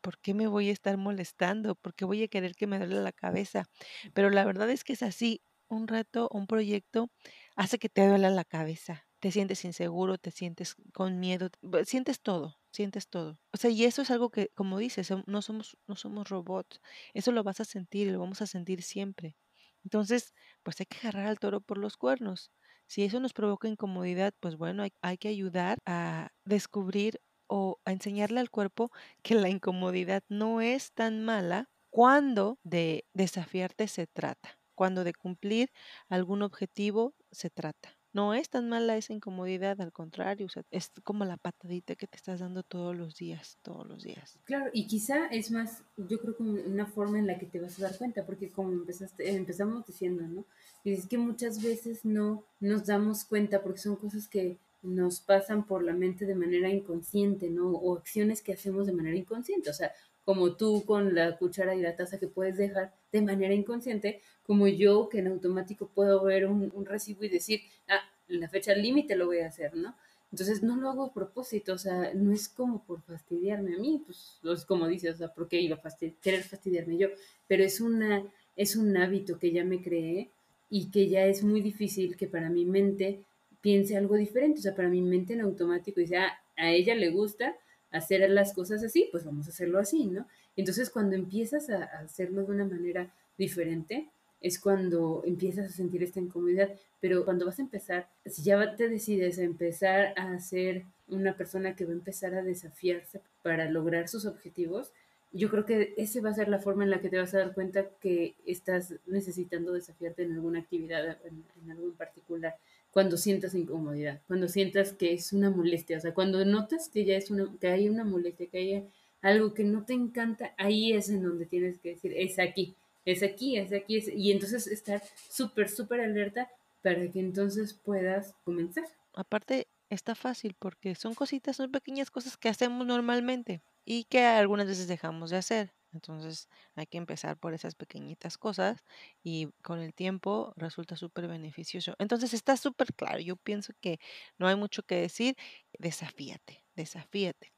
¿por 0.00 0.18
qué 0.18 0.34
me 0.34 0.46
voy 0.48 0.68
a 0.68 0.72
estar 0.72 0.96
molestando? 0.96 1.74
¿Por 1.76 1.94
qué 1.94 2.04
voy 2.04 2.22
a 2.22 2.28
querer 2.28 2.54
que 2.54 2.66
me 2.66 2.78
duele 2.78 3.00
la 3.02 3.12
cabeza? 3.12 3.66
Pero 4.14 4.30
la 4.30 4.44
verdad 4.44 4.70
es 4.70 4.84
que 4.84 4.94
es 4.94 5.02
así. 5.02 5.42
Un 5.68 5.86
reto, 5.86 6.28
un 6.32 6.48
proyecto 6.48 7.12
hace 7.54 7.78
que 7.78 7.88
te 7.88 8.04
duela 8.04 8.30
la 8.30 8.44
cabeza. 8.44 9.06
Te 9.20 9.30
sientes 9.30 9.64
inseguro, 9.64 10.18
te 10.18 10.32
sientes 10.32 10.74
con 10.92 11.20
miedo, 11.20 11.50
sientes 11.84 12.20
todo, 12.20 12.59
sientes 12.72 13.08
todo. 13.08 13.38
O 13.52 13.56
sea, 13.56 13.70
y 13.70 13.84
eso 13.84 14.02
es 14.02 14.10
algo 14.10 14.30
que, 14.30 14.50
como 14.54 14.78
dices, 14.78 15.10
no 15.26 15.42
somos, 15.42 15.76
no 15.86 15.96
somos 15.96 16.28
robots. 16.28 16.80
Eso 17.14 17.32
lo 17.32 17.42
vas 17.44 17.60
a 17.60 17.64
sentir 17.64 18.08
y 18.08 18.10
lo 18.12 18.20
vamos 18.20 18.42
a 18.42 18.46
sentir 18.46 18.82
siempre. 18.82 19.36
Entonces, 19.84 20.34
pues 20.62 20.80
hay 20.80 20.86
que 20.86 20.98
agarrar 20.98 21.26
al 21.26 21.38
toro 21.38 21.60
por 21.60 21.78
los 21.78 21.96
cuernos. 21.96 22.50
Si 22.86 23.04
eso 23.04 23.20
nos 23.20 23.32
provoca 23.32 23.68
incomodidad, 23.68 24.34
pues 24.40 24.56
bueno, 24.56 24.82
hay, 24.82 24.92
hay 25.02 25.16
que 25.18 25.28
ayudar 25.28 25.78
a 25.86 26.30
descubrir 26.44 27.20
o 27.46 27.80
a 27.84 27.92
enseñarle 27.92 28.40
al 28.40 28.50
cuerpo 28.50 28.90
que 29.22 29.34
la 29.34 29.48
incomodidad 29.48 30.22
no 30.28 30.60
es 30.60 30.92
tan 30.92 31.24
mala 31.24 31.70
cuando 31.90 32.58
de 32.62 33.06
desafiarte 33.14 33.88
se 33.88 34.06
trata, 34.06 34.58
cuando 34.74 35.04
de 35.04 35.14
cumplir 35.14 35.70
algún 36.08 36.42
objetivo 36.42 37.14
se 37.32 37.50
trata. 37.50 37.99
No 38.12 38.34
es 38.34 38.48
tan 38.48 38.68
mala 38.68 38.96
esa 38.96 39.12
incomodidad, 39.12 39.80
al 39.80 39.92
contrario, 39.92 40.46
o 40.46 40.48
sea, 40.48 40.64
es 40.70 40.90
como 41.04 41.24
la 41.24 41.36
patadita 41.36 41.94
que 41.94 42.08
te 42.08 42.16
estás 42.16 42.40
dando 42.40 42.64
todos 42.64 42.96
los 42.96 43.16
días, 43.16 43.58
todos 43.62 43.86
los 43.86 44.02
días. 44.02 44.38
Claro, 44.44 44.70
y 44.72 44.86
quizá 44.88 45.26
es 45.26 45.50
más, 45.52 45.84
yo 45.96 46.20
creo 46.20 46.36
que 46.36 46.42
una 46.42 46.86
forma 46.86 47.18
en 47.18 47.26
la 47.26 47.38
que 47.38 47.46
te 47.46 47.60
vas 47.60 47.78
a 47.78 47.82
dar 47.82 47.98
cuenta, 47.98 48.26
porque 48.26 48.50
como 48.50 48.72
empezaste, 48.72 49.30
empezamos 49.30 49.86
diciendo, 49.86 50.22
¿no? 50.26 50.44
Y 50.82 50.92
es 50.92 51.06
que 51.06 51.18
muchas 51.18 51.62
veces 51.62 52.04
no 52.04 52.44
nos 52.58 52.86
damos 52.86 53.24
cuenta 53.24 53.62
porque 53.62 53.80
son 53.80 53.96
cosas 53.96 54.26
que 54.26 54.58
nos 54.82 55.20
pasan 55.20 55.66
por 55.66 55.84
la 55.84 55.92
mente 55.92 56.26
de 56.26 56.34
manera 56.34 56.68
inconsciente, 56.68 57.50
¿no? 57.50 57.70
O 57.70 57.96
acciones 57.96 58.42
que 58.42 58.54
hacemos 58.54 58.86
de 58.86 58.92
manera 58.92 59.16
inconsciente, 59.16 59.70
o 59.70 59.74
sea, 59.74 59.92
como 60.24 60.56
tú 60.56 60.84
con 60.84 61.14
la 61.14 61.36
cuchara 61.38 61.74
y 61.74 61.80
la 61.80 61.96
taza 61.96 62.18
que 62.18 62.28
puedes 62.28 62.56
dejar 62.56 62.94
de 63.12 63.22
manera 63.22 63.54
inconsciente, 63.54 64.20
como 64.50 64.66
yo 64.66 65.08
que 65.08 65.20
en 65.20 65.28
automático 65.28 65.88
puedo 65.94 66.24
ver 66.24 66.44
un, 66.44 66.72
un 66.74 66.84
recibo 66.84 67.22
y 67.22 67.28
decir, 67.28 67.60
ah, 67.86 68.00
la 68.26 68.48
fecha 68.48 68.74
límite 68.74 69.14
lo 69.14 69.26
voy 69.26 69.38
a 69.38 69.46
hacer, 69.46 69.76
¿no? 69.76 69.94
Entonces 70.32 70.64
no 70.64 70.74
lo 70.74 70.90
hago 70.90 71.04
a 71.04 71.14
propósito, 71.14 71.74
o 71.74 71.78
sea, 71.78 72.12
no 72.14 72.32
es 72.32 72.48
como 72.48 72.82
por 72.82 73.00
fastidiarme 73.02 73.76
a 73.76 73.78
mí, 73.78 74.02
pues 74.04 74.40
es 74.42 74.64
como 74.64 74.88
dices, 74.88 75.14
o 75.14 75.18
sea, 75.18 75.28
¿por 75.28 75.46
qué 75.46 75.60
iba 75.60 75.76
a 75.76 75.96
querer 76.20 76.42
fastidiarme 76.42 76.96
yo? 76.96 77.06
Pero 77.46 77.62
es, 77.62 77.80
una, 77.80 78.24
es 78.56 78.74
un 78.74 78.96
hábito 78.96 79.38
que 79.38 79.52
ya 79.52 79.62
me 79.62 79.80
creé 79.80 80.30
y 80.68 80.90
que 80.90 81.08
ya 81.08 81.26
es 81.26 81.44
muy 81.44 81.60
difícil 81.60 82.16
que 82.16 82.26
para 82.26 82.50
mi 82.50 82.64
mente 82.64 83.22
piense 83.60 83.96
algo 83.96 84.16
diferente, 84.16 84.58
o 84.58 84.62
sea, 84.62 84.74
para 84.74 84.88
mi 84.88 85.00
mente 85.00 85.34
en 85.34 85.42
automático 85.42 86.00
dice, 86.00 86.16
ah, 86.16 86.32
a 86.56 86.72
ella 86.72 86.96
le 86.96 87.10
gusta, 87.10 87.54
hacer 87.92 88.28
las 88.28 88.52
cosas 88.52 88.82
así, 88.82 89.08
pues 89.12 89.24
vamos 89.24 89.46
a 89.46 89.50
hacerlo 89.50 89.78
así, 89.78 90.06
¿no? 90.06 90.26
Entonces 90.56 90.90
cuando 90.90 91.14
empiezas 91.14 91.70
a, 91.70 91.84
hacerlo 91.84 92.42
de 92.42 92.52
una 92.52 92.64
manera 92.64 93.14
diferente, 93.38 94.08
es 94.40 94.58
cuando 94.58 95.22
empiezas 95.24 95.66
a 95.66 95.76
sentir 95.76 96.02
esta 96.02 96.20
incomodidad, 96.20 96.70
pero 97.00 97.24
cuando 97.24 97.46
vas 97.46 97.58
a 97.58 97.62
empezar, 97.62 98.08
si 98.24 98.42
ya 98.42 98.76
te 98.76 98.88
decides 98.88 99.38
a 99.38 99.42
empezar 99.42 100.14
a 100.16 100.38
ser 100.38 100.84
una 101.08 101.36
persona 101.36 101.76
que 101.76 101.84
va 101.84 101.90
a 101.90 101.94
empezar 101.94 102.34
a 102.34 102.42
desafiarse 102.42 103.20
para 103.42 103.70
lograr 103.70 104.08
sus 104.08 104.26
objetivos, 104.26 104.92
yo 105.32 105.48
creo 105.48 105.64
que 105.64 105.94
esa 105.96 106.20
va 106.20 106.30
a 106.30 106.34
ser 106.34 106.48
la 106.48 106.58
forma 106.58 106.82
en 106.82 106.90
la 106.90 107.00
que 107.00 107.08
te 107.08 107.18
vas 107.18 107.34
a 107.34 107.38
dar 107.38 107.54
cuenta 107.54 107.88
que 108.00 108.34
estás 108.46 108.94
necesitando 109.06 109.72
desafiarte 109.72 110.24
en 110.24 110.32
alguna 110.32 110.60
actividad, 110.60 111.18
en, 111.24 111.44
en 111.62 111.70
algo 111.70 111.86
en 111.86 111.94
particular 111.94 112.56
cuando 112.90 113.16
sientas 113.16 113.54
incomodidad, 113.54 114.20
cuando 114.26 114.48
sientas 114.48 114.92
que 114.92 115.12
es 115.12 115.32
una 115.32 115.50
molestia, 115.50 115.98
o 115.98 116.00
sea, 116.00 116.14
cuando 116.14 116.44
notas 116.44 116.88
que 116.88 117.04
ya 117.04 117.16
es 117.16 117.30
una, 117.30 117.48
que 117.60 117.68
hay 117.68 117.88
una 117.88 118.04
molestia, 118.04 118.48
que 118.48 118.58
hay 118.58 118.88
algo 119.22 119.54
que 119.54 119.64
no 119.64 119.84
te 119.84 119.92
encanta, 119.92 120.54
ahí 120.58 120.92
es 120.92 121.08
en 121.08 121.22
donde 121.22 121.46
tienes 121.46 121.78
que 121.78 121.90
decir, 121.90 122.12
es 122.16 122.38
aquí, 122.38 122.74
es 123.10 123.22
aquí, 123.22 123.56
es 123.56 123.72
aquí, 123.72 123.96
es, 123.98 124.08
y 124.08 124.32
entonces 124.32 124.66
estar 124.66 125.02
súper, 125.28 125.68
súper 125.68 126.00
alerta 126.00 126.50
para 126.82 127.10
que 127.10 127.20
entonces 127.20 127.74
puedas 127.74 128.34
comenzar. 128.44 128.84
Aparte, 129.14 129.68
está 129.90 130.14
fácil 130.14 130.54
porque 130.58 130.94
son 130.94 131.14
cositas, 131.14 131.56
son 131.56 131.70
pequeñas 131.70 132.10
cosas 132.10 132.36
que 132.36 132.48
hacemos 132.48 132.86
normalmente 132.86 133.62
y 133.84 134.04
que 134.04 134.24
algunas 134.24 134.66
veces 134.66 134.88
dejamos 134.88 135.30
de 135.30 135.36
hacer. 135.36 135.74
Entonces 135.92 136.48
hay 136.76 136.86
que 136.86 136.98
empezar 136.98 137.36
por 137.36 137.52
esas 137.52 137.74
pequeñitas 137.74 138.38
cosas 138.38 138.84
y 139.24 139.48
con 139.62 139.80
el 139.80 139.92
tiempo 139.92 140.54
resulta 140.56 140.96
súper 140.96 141.26
beneficioso. 141.26 141.96
Entonces 141.98 142.32
está 142.32 142.56
súper 142.56 142.94
claro. 142.94 143.18
Yo 143.18 143.36
pienso 143.36 143.72
que 143.80 143.98
no 144.38 144.46
hay 144.46 144.54
mucho 144.54 144.84
que 144.84 144.94
decir. 144.94 145.36
Desafíate, 145.78 146.62
desafíate. 146.76 147.52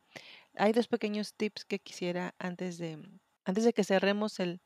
Hay 0.55 0.73
dos 0.73 0.89
pequeños 0.89 1.35
tips 1.35 1.67
que 1.67 1.79
quisiera 1.79 2.35
antes 2.39 2.79
de, 2.79 2.99
antes 3.45 3.65
de 3.65 3.73
que 3.75 3.85
cerremos 3.85 4.41
el, 4.41 4.61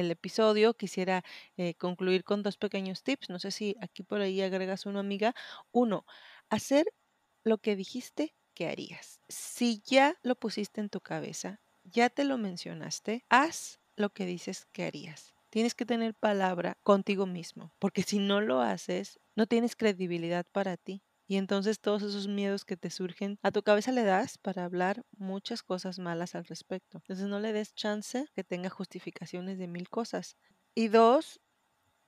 el 0.00 0.10
episodio, 0.10 0.74
quisiera 0.74 1.24
eh, 1.56 1.74
concluir 1.74 2.24
con 2.24 2.42
dos 2.42 2.56
pequeños 2.58 3.02
tips. 3.02 3.30
No 3.30 3.38
sé 3.38 3.50
si 3.50 3.76
aquí 3.80 4.02
por 4.02 4.20
ahí 4.20 4.40
agregas 4.42 4.86
uno, 4.86 5.00
amiga. 5.00 5.34
Uno, 5.72 6.04
hacer 6.50 6.86
lo 7.44 7.58
que 7.58 7.76
dijiste 7.76 8.34
que 8.54 8.68
harías. 8.68 9.20
Si 9.28 9.82
ya 9.84 10.16
lo 10.22 10.36
pusiste 10.36 10.80
en 10.80 10.90
tu 10.90 11.00
cabeza, 11.00 11.62
ya 11.84 12.10
te 12.10 12.24
lo 12.24 12.38
mencionaste, 12.38 13.24
haz 13.30 13.80
lo 13.96 14.10
que 14.10 14.26
dices 14.26 14.66
que 14.72 14.84
harías. 14.84 15.34
Tienes 15.50 15.74
que 15.74 15.86
tener 15.86 16.14
palabra 16.14 16.78
contigo 16.82 17.26
mismo, 17.26 17.72
porque 17.78 18.02
si 18.02 18.18
no 18.18 18.40
lo 18.40 18.60
haces, 18.60 19.20
no 19.36 19.46
tienes 19.46 19.76
credibilidad 19.76 20.46
para 20.52 20.76
ti. 20.76 21.05
Y 21.28 21.36
entonces 21.36 21.80
todos 21.80 22.02
esos 22.02 22.28
miedos 22.28 22.64
que 22.64 22.76
te 22.76 22.90
surgen, 22.90 23.38
a 23.42 23.50
tu 23.52 23.62
cabeza 23.62 23.92
le 23.92 24.04
das 24.04 24.38
para 24.38 24.64
hablar 24.64 25.02
muchas 25.16 25.62
cosas 25.62 25.98
malas 25.98 26.34
al 26.34 26.44
respecto. 26.44 26.98
Entonces 26.98 27.26
no 27.26 27.40
le 27.40 27.52
des 27.52 27.74
chance 27.74 28.26
que 28.34 28.44
tenga 28.44 28.70
justificaciones 28.70 29.58
de 29.58 29.66
mil 29.68 29.88
cosas. 29.88 30.36
Y 30.74 30.88
dos, 30.88 31.40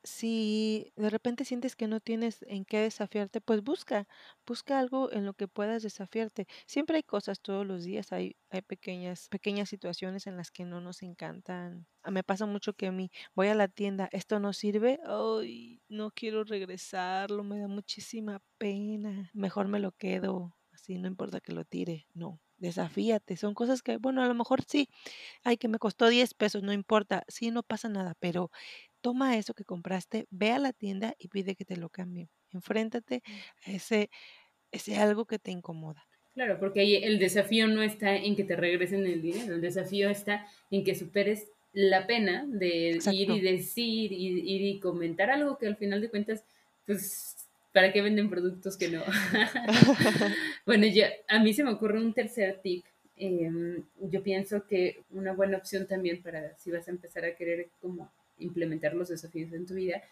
si 0.04 0.92
de 0.96 1.10
repente 1.10 1.44
sientes 1.44 1.76
que 1.76 1.88
no 1.88 2.00
tienes 2.00 2.42
en 2.48 2.64
qué 2.64 2.80
desafiarte, 2.80 3.40
pues 3.40 3.62
busca, 3.62 4.06
busca 4.46 4.78
algo 4.78 5.12
en 5.12 5.26
lo 5.26 5.34
que 5.34 5.48
puedas 5.48 5.82
desafiarte. 5.82 6.46
Siempre 6.66 6.96
hay 6.96 7.02
cosas 7.02 7.40
todos 7.40 7.66
los 7.66 7.84
días, 7.84 8.12
hay, 8.12 8.36
hay 8.50 8.62
pequeñas, 8.62 9.28
pequeñas 9.28 9.68
situaciones 9.68 10.26
en 10.26 10.36
las 10.36 10.50
que 10.50 10.64
no 10.64 10.80
nos 10.80 11.02
encantan. 11.02 11.86
Ah, 12.02 12.10
Me 12.10 12.22
pasa 12.22 12.46
mucho 12.46 12.74
que 12.74 12.86
a 12.86 12.92
mí 12.92 13.10
voy 13.34 13.48
a 13.48 13.54
la 13.54 13.68
tienda, 13.68 14.08
esto 14.12 14.38
no 14.40 14.52
sirve, 14.52 14.98
ay, 15.04 15.82
no 15.88 16.10
quiero 16.12 16.44
regresarlo, 16.44 17.42
me 17.44 17.58
da 17.58 17.68
muchísima 17.68 18.40
pena, 18.58 19.30
mejor 19.34 19.68
me 19.68 19.80
lo 19.80 19.92
quedo, 19.92 20.56
así 20.72 20.98
no 20.98 21.08
importa 21.08 21.40
que 21.40 21.52
lo 21.52 21.64
tire, 21.64 22.06
no. 22.14 22.40
Desafíate, 22.56 23.36
son 23.36 23.54
cosas 23.54 23.82
que, 23.82 23.98
bueno, 23.98 24.22
a 24.22 24.26
lo 24.26 24.34
mejor 24.34 24.62
sí, 24.66 24.88
ay, 25.44 25.56
que 25.58 25.68
me 25.68 25.78
costó 25.78 26.08
10 26.08 26.34
pesos, 26.34 26.62
no 26.62 26.72
importa, 26.72 27.24
sí, 27.28 27.50
no 27.50 27.62
pasa 27.62 27.88
nada, 27.88 28.14
pero 28.20 28.50
toma 29.00 29.36
eso 29.36 29.54
que 29.54 29.64
compraste, 29.64 30.26
ve 30.30 30.52
a 30.52 30.58
la 30.58 30.72
tienda 30.72 31.14
y 31.18 31.28
pide 31.28 31.54
que 31.54 31.64
te 31.64 31.76
lo 31.76 31.88
cambien. 31.88 32.28
Enfréntate 32.52 33.22
a 33.66 33.72
ese, 33.72 34.10
ese 34.70 34.96
algo 34.96 35.26
que 35.26 35.38
te 35.38 35.50
incomoda. 35.50 36.06
Claro, 36.34 36.58
porque 36.60 36.80
ahí 36.80 36.96
el 36.96 37.18
desafío 37.18 37.66
no 37.66 37.82
está 37.82 38.14
en 38.14 38.36
que 38.36 38.44
te 38.44 38.54
regresen 38.54 39.06
el 39.06 39.20
dinero, 39.20 39.56
el 39.56 39.60
desafío 39.60 40.08
está 40.08 40.46
en 40.70 40.84
que 40.84 40.94
superes 40.94 41.48
la 41.72 42.06
pena 42.06 42.44
de 42.46 42.98
ir 43.12 43.30
y 43.30 43.40
decir, 43.40 44.12
ir, 44.12 44.38
ir 44.46 44.62
y 44.62 44.80
comentar 44.80 45.30
algo 45.30 45.58
que 45.58 45.66
al 45.66 45.76
final 45.76 46.00
de 46.00 46.08
cuentas, 46.08 46.44
pues, 46.86 47.48
¿para 47.72 47.92
qué 47.92 48.02
venden 48.02 48.30
productos 48.30 48.76
que 48.76 48.88
no? 48.88 49.02
bueno, 50.66 50.86
ya, 50.86 51.10
a 51.28 51.40
mí 51.40 51.52
se 51.52 51.64
me 51.64 51.72
ocurre 51.72 51.98
un 51.98 52.14
tercer 52.14 52.60
tip. 52.62 52.84
Em, 53.16 53.82
yo 54.00 54.22
pienso 54.22 54.64
que 54.66 55.00
una 55.10 55.32
buena 55.32 55.56
opción 55.56 55.86
también 55.88 56.22
para 56.22 56.56
si 56.56 56.70
vas 56.70 56.86
a 56.86 56.92
empezar 56.92 57.24
a 57.24 57.34
querer 57.34 57.68
como 57.80 58.12
implementar 58.38 58.94
los 58.94 59.08
desafíos 59.08 59.52
en 59.52 59.66
tu 59.66 59.74
vida 59.74 60.02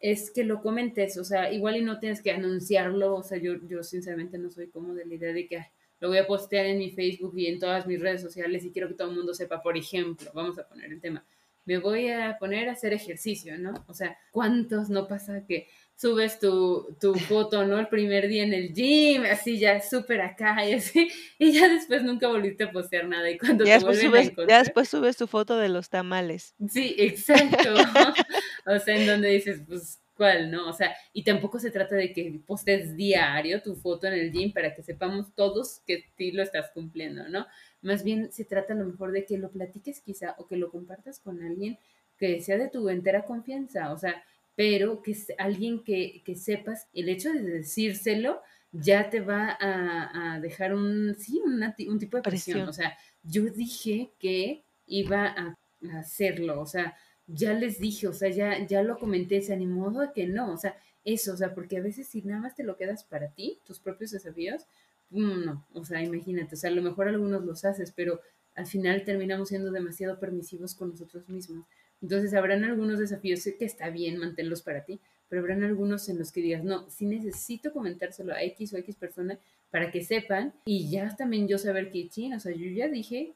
es 0.00 0.30
que 0.32 0.42
lo 0.44 0.60
comentes, 0.60 1.16
o 1.16 1.24
sea, 1.24 1.52
igual 1.52 1.76
y 1.76 1.82
no 1.82 2.00
tienes 2.00 2.22
que 2.22 2.32
anunciarlo, 2.32 3.14
o 3.14 3.22
sea, 3.22 3.38
yo, 3.38 3.54
yo 3.68 3.82
sinceramente 3.84 4.36
no 4.38 4.50
soy 4.50 4.68
como 4.68 4.94
de 4.94 5.06
la 5.06 5.14
idea 5.14 5.32
de 5.32 5.46
que 5.46 5.58
"Ay, 5.58 5.66
lo 6.00 6.08
voy 6.08 6.18
a 6.18 6.26
postear 6.26 6.66
en 6.66 6.78
mi 6.78 6.90
Facebook 6.90 7.34
y 7.38 7.46
en 7.46 7.60
todas 7.60 7.86
mis 7.86 8.00
redes 8.00 8.20
sociales 8.20 8.64
y 8.64 8.72
quiero 8.72 8.88
que 8.88 8.94
todo 8.94 9.10
el 9.10 9.16
mundo 9.16 9.32
sepa, 9.34 9.62
por 9.62 9.76
ejemplo, 9.76 10.30
vamos 10.34 10.58
a 10.58 10.68
poner 10.68 10.90
el 10.92 11.00
tema, 11.00 11.24
me 11.64 11.78
voy 11.78 12.08
a 12.08 12.36
poner 12.40 12.68
a 12.68 12.72
hacer 12.72 12.92
ejercicio, 12.92 13.56
¿no? 13.58 13.84
O 13.86 13.94
sea, 13.94 14.18
¿cuántos 14.32 14.90
no 14.90 15.06
pasa 15.06 15.46
que 15.46 15.68
subes 16.02 16.40
tu, 16.40 16.96
tu 17.00 17.14
foto, 17.14 17.64
¿no? 17.64 17.78
El 17.78 17.86
primer 17.86 18.26
día 18.26 18.42
en 18.42 18.52
el 18.52 18.74
gym, 18.74 19.22
así 19.22 19.60
ya 19.60 19.80
súper 19.80 20.20
acá 20.20 20.68
y 20.68 20.72
así, 20.72 21.08
y 21.38 21.52
ya 21.52 21.68
después 21.68 22.02
nunca 22.02 22.26
volviste 22.26 22.64
a 22.64 22.72
postear 22.72 23.06
nada 23.06 23.30
y 23.30 23.38
cuando 23.38 23.64
Ya 23.64 23.78
te 23.78 23.84
después 23.84 23.98
vuelven 23.98 24.06
a 24.06 24.10
subes, 24.10 24.26
ya 24.26 24.32
encontrar, 24.32 24.64
después 24.64 24.88
subes 24.88 25.16
tu 25.16 25.28
foto 25.28 25.56
de 25.56 25.68
los 25.68 25.90
tamales. 25.90 26.56
Sí, 26.68 26.96
exacto. 26.98 27.74
O 28.64 28.78
sea, 28.78 28.96
en 28.96 29.08
donde 29.08 29.28
dices, 29.28 29.60
pues, 29.66 30.00
¿cuál, 30.16 30.52
no? 30.52 30.68
O 30.68 30.72
sea, 30.72 30.94
y 31.12 31.24
tampoco 31.24 31.58
se 31.58 31.72
trata 31.72 31.96
de 31.96 32.12
que 32.12 32.40
postes 32.46 32.94
diario 32.94 33.60
tu 33.60 33.74
foto 33.74 34.06
en 34.06 34.12
el 34.12 34.30
gym 34.30 34.52
para 34.52 34.72
que 34.72 34.84
sepamos 34.84 35.34
todos 35.34 35.80
que 35.84 36.04
sí 36.16 36.30
lo 36.30 36.44
estás 36.44 36.70
cumpliendo, 36.70 37.28
¿no? 37.28 37.46
Más 37.80 38.04
bien 38.04 38.30
se 38.30 38.44
trata 38.44 38.74
a 38.74 38.76
lo 38.76 38.86
mejor 38.86 39.10
de 39.10 39.24
que 39.24 39.36
lo 39.36 39.50
platiques 39.50 40.00
quizá 40.00 40.36
o 40.38 40.46
que 40.46 40.56
lo 40.56 40.70
compartas 40.70 41.18
con 41.18 41.42
alguien 41.42 41.76
que 42.18 42.40
sea 42.40 42.56
de 42.56 42.68
tu 42.68 42.88
entera 42.88 43.24
confianza, 43.24 43.92
o 43.92 43.98
sea, 43.98 44.22
pero 44.54 45.02
que 45.02 45.12
es 45.12 45.26
alguien 45.38 45.82
que, 45.84 46.22
que 46.24 46.34
sepas, 46.34 46.88
el 46.92 47.08
hecho 47.08 47.32
de 47.32 47.42
decírselo 47.42 48.40
ya 48.72 49.10
te 49.10 49.20
va 49.20 49.56
a, 49.60 50.34
a 50.34 50.40
dejar 50.40 50.74
un, 50.74 51.14
sí, 51.18 51.40
una 51.44 51.74
un 51.88 51.98
tipo 51.98 52.16
de 52.16 52.22
presión. 52.22 52.66
Presión. 52.66 52.68
O 52.68 52.72
sea, 52.72 52.96
yo 53.22 53.44
dije 53.44 54.12
que 54.18 54.64
iba 54.86 55.26
a 55.26 55.58
hacerlo, 55.98 56.60
o 56.60 56.66
sea, 56.66 56.94
ya 57.26 57.54
les 57.54 57.78
dije, 57.78 58.08
o 58.08 58.12
sea, 58.12 58.28
ya, 58.30 58.64
ya 58.66 58.82
lo 58.82 58.98
comenté, 58.98 59.40
se 59.42 59.52
animó 59.52 60.00
a 60.00 60.12
que 60.12 60.26
no, 60.26 60.52
o 60.52 60.56
sea, 60.56 60.76
eso, 61.04 61.32
o 61.32 61.36
sea, 61.36 61.54
porque 61.54 61.78
a 61.78 61.82
veces 61.82 62.08
si 62.08 62.22
nada 62.22 62.40
más 62.40 62.54
te 62.54 62.64
lo 62.64 62.76
quedas 62.76 63.04
para 63.04 63.28
ti, 63.32 63.60
tus 63.64 63.80
propios 63.80 64.10
desafíos, 64.12 64.66
mm, 65.10 65.44
no, 65.44 65.66
o 65.72 65.84
sea, 65.84 66.02
imagínate, 66.02 66.54
o 66.54 66.58
sea, 66.58 66.70
a 66.70 66.74
lo 66.74 66.82
mejor 66.82 67.08
algunos 67.08 67.44
los 67.44 67.64
haces, 67.64 67.92
pero 67.92 68.20
al 68.54 68.66
final 68.66 69.04
terminamos 69.04 69.48
siendo 69.48 69.70
demasiado 69.70 70.18
permisivos 70.18 70.74
con 70.74 70.90
nosotros 70.90 71.28
mismos. 71.28 71.64
Entonces, 72.00 72.34
habrán 72.34 72.64
algunos 72.64 72.98
desafíos 72.98 73.44
que 73.58 73.64
está 73.64 73.88
bien 73.90 74.18
mantenerlos 74.18 74.62
para 74.62 74.84
ti, 74.84 74.98
pero 75.28 75.40
habrán 75.40 75.62
algunos 75.62 76.08
en 76.08 76.18
los 76.18 76.32
que 76.32 76.42
digas, 76.42 76.64
no, 76.64 76.88
sí 76.90 77.06
necesito 77.06 77.72
comentárselo 77.72 78.34
a 78.34 78.42
X 78.42 78.74
o 78.74 78.76
X 78.78 78.96
persona 78.96 79.38
para 79.70 79.90
que 79.90 80.04
sepan 80.04 80.52
y 80.66 80.90
ya 80.90 81.16
también 81.16 81.48
yo 81.48 81.56
saber 81.56 81.90
que, 81.90 82.08
chin, 82.08 82.34
o 82.34 82.40
sea, 82.40 82.54
yo 82.54 82.68
ya 82.70 82.88
dije 82.88 83.32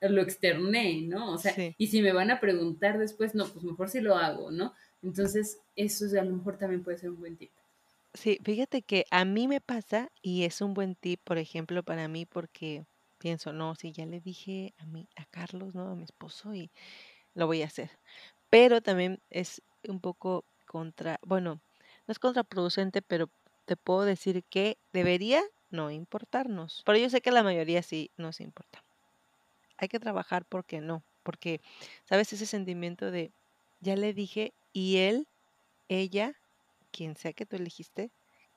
lo 0.00 0.22
externé, 0.22 1.02
¿no? 1.02 1.32
O 1.32 1.38
sea, 1.38 1.52
Sí. 1.54 1.74
y 1.76 1.86
si 1.88 2.02
me 2.02 2.12
van 2.12 2.30
a 2.30 2.38
preguntar 2.38 2.98
después, 2.98 3.34
no, 3.34 3.48
pues 3.48 3.64
mejor 3.64 3.88
si 3.88 4.00
lo 4.00 4.16
hago, 4.16 4.52
¿no? 4.52 4.72
Entonces, 5.02 5.58
eso 5.74 6.04
a 6.16 6.22
lo 6.22 6.36
mejor 6.36 6.58
también 6.58 6.84
puede 6.84 6.98
ser 6.98 7.10
un 7.10 7.18
buen 7.18 7.36
tip. 7.36 7.50
Sí, 8.14 8.38
fíjate 8.44 8.82
que 8.82 9.06
a 9.10 9.24
mí 9.24 9.48
me 9.48 9.60
pasa 9.60 10.12
y 10.22 10.44
es 10.44 10.60
un 10.60 10.74
buen 10.74 10.94
tip, 10.94 11.20
por 11.24 11.38
ejemplo, 11.38 11.82
para 11.82 12.06
mí 12.06 12.26
porque 12.26 12.84
pienso, 13.22 13.52
no, 13.52 13.76
si 13.76 13.92
ya 13.92 14.04
le 14.04 14.20
dije 14.20 14.74
a 14.78 14.86
mí, 14.86 15.08
a 15.14 15.24
Carlos, 15.26 15.76
¿no? 15.76 15.92
A 15.92 15.94
mi 15.94 16.02
esposo 16.02 16.54
y 16.54 16.72
lo 17.34 17.46
voy 17.46 17.62
a 17.62 17.66
hacer. 17.66 17.90
Pero 18.50 18.82
también 18.82 19.20
es 19.30 19.62
un 19.86 20.00
poco 20.00 20.44
contra, 20.66 21.20
bueno, 21.22 21.60
no 22.08 22.12
es 22.12 22.18
contraproducente, 22.18 23.00
pero 23.00 23.30
te 23.64 23.76
puedo 23.76 24.02
decir 24.02 24.42
que 24.50 24.76
debería 24.92 25.40
no 25.70 25.92
importarnos. 25.92 26.82
Pero 26.84 26.98
yo 26.98 27.08
sé 27.10 27.20
que 27.20 27.30
la 27.30 27.44
mayoría 27.44 27.82
sí 27.84 28.10
nos 28.16 28.40
importa. 28.40 28.82
Hay 29.76 29.86
que 29.86 30.00
trabajar 30.00 30.44
porque 30.44 30.80
no, 30.80 31.04
porque, 31.22 31.60
¿sabes? 32.04 32.32
Ese 32.32 32.46
sentimiento 32.46 33.12
de, 33.12 33.32
ya 33.80 33.94
le 33.94 34.12
dije 34.14 34.52
y 34.72 34.96
él, 34.96 35.28
ella, 35.88 36.34
quien 36.90 37.16
sea 37.16 37.32
que 37.32 37.46
tú 37.46 37.54
elegiste, 37.54 38.10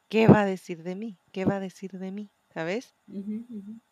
¿qué 0.10 0.28
va 0.28 0.41
a 0.41 0.45
decir 0.45 0.82
de 0.82 0.95
mí? 0.95 1.19
¿Qué 1.32 1.45
va 1.45 1.58
a 1.58 1.60
decir 1.60 1.91
de 1.99 2.12
mí? 2.12 2.32
¿Sabes? 2.56 2.96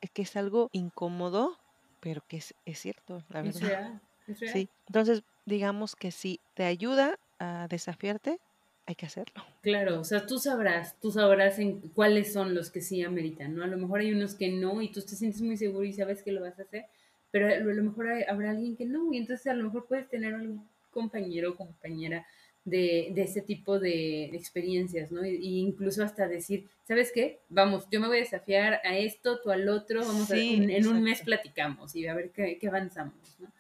Es 0.02 0.10
que 0.12 0.22
es 0.24 0.36
algo 0.36 0.70
incómodo, 0.72 1.58
pero 2.00 2.22
que 2.28 2.38
es, 2.38 2.56
es 2.66 2.80
cierto, 2.80 3.24
la 3.30 3.42
Es 3.42 3.60
verdad. 3.60 3.68
real, 3.70 4.02
es 4.28 4.40
real. 4.40 4.54
Sí. 4.54 4.70
Entonces, 4.88 5.24
digamos 5.46 5.96
que 5.96 6.12
si 6.12 6.40
te 6.56 6.64
ayuda 6.64 7.20
a 7.40 7.68
desafiarte, 7.70 8.40
hay 8.86 8.96
que 8.96 9.06
hacerlo. 9.06 9.44
Claro, 9.62 10.00
o 10.00 10.04
sea, 10.04 10.26
tú 10.26 10.40
sabrás, 10.40 11.00
tú 11.00 11.12
sabrás 11.12 11.60
en 11.60 11.80
cuáles 11.90 12.34
son 12.34 12.54
los 12.54 12.70
que 12.72 12.82
sí 12.82 13.02
ameritan, 13.02 13.56
¿no? 13.56 13.64
A 13.64 13.68
lo 13.68 13.78
mejor 13.78 14.02
hay 14.02 14.12
unos 14.14 14.36
que 14.36 14.50
no 14.52 14.82
y 14.82 14.92
tú 14.92 15.02
te 15.02 15.16
sientes 15.16 15.42
muy 15.42 15.58
seguro 15.58 15.86
y 15.86 15.94
sabes 15.94 16.22
que 16.24 16.34
lo 16.34 16.42
vas 16.42 16.60
a 16.60 16.64
hacer, 16.64 16.86
pero 17.32 17.48
a 17.48 17.74
lo 17.74 17.84
mejor 17.84 18.08
hay- 18.08 18.24
habrá 18.28 18.52
alguien 18.52 18.76
que 18.76 18.86
no 18.86 19.14
y 19.14 19.18
entonces 19.18 19.48
a 19.48 19.54
lo 19.54 19.64
mejor 19.66 19.86
puedes 19.88 20.10
tener 20.10 20.34
algún 20.36 20.68
compañero 20.92 21.52
o 21.52 21.56
compañera 21.56 22.26
de, 22.66 23.12
de 23.14 23.22
ese 23.24 23.42
tipo 23.42 23.80
de 23.80 24.26
experiencias, 24.26 25.12
¿no? 25.12 25.26
Y, 25.26 25.36
y 25.36 25.60
incluso 25.60 26.04
hasta 26.04 26.28
decir, 26.28 26.70
¿sabes 26.88 27.12
qué? 27.14 27.42
Vamos, 27.50 27.88
yo 27.92 28.00
me 28.00 28.08
voy 28.08 28.18
a 28.18 28.22
desafiar 28.22 28.80
a 28.84 28.98
esto, 28.98 29.40
tú 29.42 29.52
al 29.52 29.68
otro, 29.70 30.00
vamos 30.06 30.30
a 30.32 30.36
Sí, 30.36 30.56
un- 30.58 30.70
en 30.70 30.88
un 30.88 31.04
mes 31.04 31.22
platicamos 31.22 31.96
y 31.96 32.08
a 32.08 32.14
ver 32.14 32.32
qué, 32.32 32.58
qué 32.60 32.68
avanzamos, 32.68 33.16
¿no? 33.40 33.52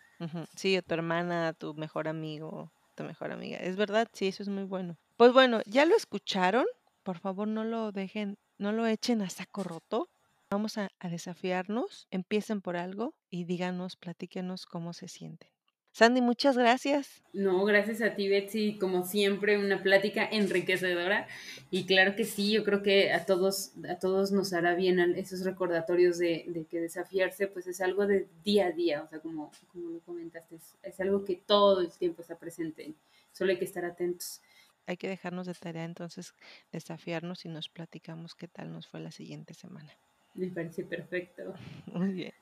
Sí, 0.56 0.78
o 0.78 0.82
tu 0.82 0.94
hermana, 0.94 1.54
tu 1.54 1.74
mejor 1.74 2.08
amigo, 2.08 2.72
tu 2.96 3.04
mejor 3.04 3.32
amiga. 3.32 3.58
Es 3.58 3.76
verdad, 3.76 4.08
sí, 4.14 4.28
eso 4.28 4.42
es 4.44 4.50
muy 4.50 4.64
bueno. 4.64 4.98
Pues 5.18 5.34
bueno, 5.34 5.62
ya 5.66 5.86
lo 5.86 5.96
escucharon. 5.96 6.66
Por 7.04 7.20
favor, 7.20 7.48
no 7.48 7.66
lo 7.66 7.92
dejen, 7.92 8.38
no 8.58 8.72
lo 8.72 8.88
echen 8.88 9.22
a 9.22 9.30
saco 9.30 9.64
roto. 9.64 10.10
Vamos 10.50 10.78
a, 10.78 10.90
a 11.00 11.10
desafiarnos. 11.10 12.08
Empiecen 12.10 12.62
por 12.62 12.78
algo 12.78 13.16
y 13.30 13.44
díganos, 13.44 13.98
platíquenos 13.98 14.66
cómo 14.66 14.94
se 14.94 15.10
sienten. 15.10 15.50
Sandy, 15.94 16.22
muchas 16.22 16.58
gracias. 16.58 17.22
No, 17.34 17.64
gracias 17.66 18.02
a 18.02 18.16
ti, 18.16 18.28
Betsy. 18.28 18.80
Como 18.80 19.06
siempre, 19.06 19.60
una 19.60 19.84
plática 19.84 20.26
enriquecedora. 20.26 21.28
Y 21.70 21.86
claro 21.86 22.16
que 22.16 22.26
sí, 22.26 22.52
yo 22.52 22.64
creo 22.64 22.82
que 22.82 23.14
a 23.14 23.28
todos, 23.28 23.74
a 23.88 24.00
todos 24.00 24.32
nos 24.32 24.54
hará 24.54 24.74
bien 24.74 25.00
esos 25.16 25.46
recordatorios 25.46 26.18
de, 26.18 26.46
de 26.48 26.66
que 26.66 26.82
desafiarse, 26.82 27.46
pues 27.48 27.68
es 27.68 27.80
algo 27.80 28.08
de 28.08 28.28
día 28.44 28.68
a 28.68 28.72
día. 28.72 29.04
O 29.04 29.08
sea, 29.08 29.20
como, 29.20 29.52
como 29.72 29.92
lo 29.92 30.00
comentaste, 30.00 30.56
es, 30.56 30.76
es 30.82 31.00
algo 31.00 31.24
que 31.26 31.36
todo 31.36 31.82
el 31.82 31.92
tiempo 31.92 32.24
está 32.24 32.40
presente. 32.40 32.92
Solo 33.32 33.52
hay 33.52 33.60
que 33.60 33.66
estar 33.66 33.86
atentos. 33.86 34.42
Hay 34.88 34.98
que 34.98 35.08
dejarnos 35.08 35.46
de 35.46 35.54
tarea 35.54 35.86
entonces 35.86 36.34
desafiarnos 36.72 37.46
y 37.46 37.50
nos 37.50 37.70
platicamos 37.70 38.34
qué 38.34 38.48
tal 38.48 38.72
nos 38.72 38.88
fue 38.88 39.00
la 39.00 39.12
siguiente 39.12 39.54
semana. 39.54 39.94
Me 40.34 40.48
parece 40.48 40.84
perfecto. 40.84 41.54
Muy 41.86 42.14
bien. 42.14 42.34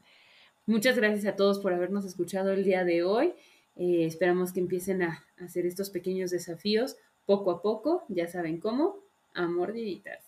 Muchas 0.65 0.95
gracias 0.95 1.25
a 1.25 1.35
todos 1.35 1.59
por 1.59 1.73
habernos 1.73 2.05
escuchado 2.05 2.51
el 2.51 2.63
día 2.63 2.85
de 2.85 3.03
hoy. 3.03 3.33
Eh, 3.75 4.05
esperamos 4.05 4.53
que 4.53 4.59
empiecen 4.59 5.01
a, 5.01 5.25
hacer 5.39 5.65
estos 5.65 5.89
pequeños 5.89 6.29
desafíos 6.29 6.97
poco 7.25 7.49
a 7.51 7.61
poco. 7.61 8.03
Ya 8.09 8.27
saben 8.27 8.59
cómo. 8.59 8.97
A 9.33 9.47
mordiditas. 9.47 10.25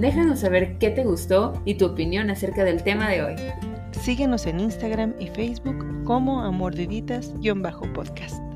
Déjanos 0.00 0.40
saber 0.40 0.78
qué 0.78 0.90
te 0.90 1.04
gustó 1.04 1.62
y 1.64 1.76
tu 1.76 1.86
opinión 1.86 2.28
acerca 2.28 2.64
del 2.64 2.82
tema 2.82 3.08
de 3.08 3.22
hoy. 3.22 3.36
Síguenos 3.92 4.46
en 4.46 4.58
Instagram 4.60 5.14
y 5.18 5.28
Facebook 5.28 6.04
como 6.04 6.42
amordiditas-podcast. 6.42 8.53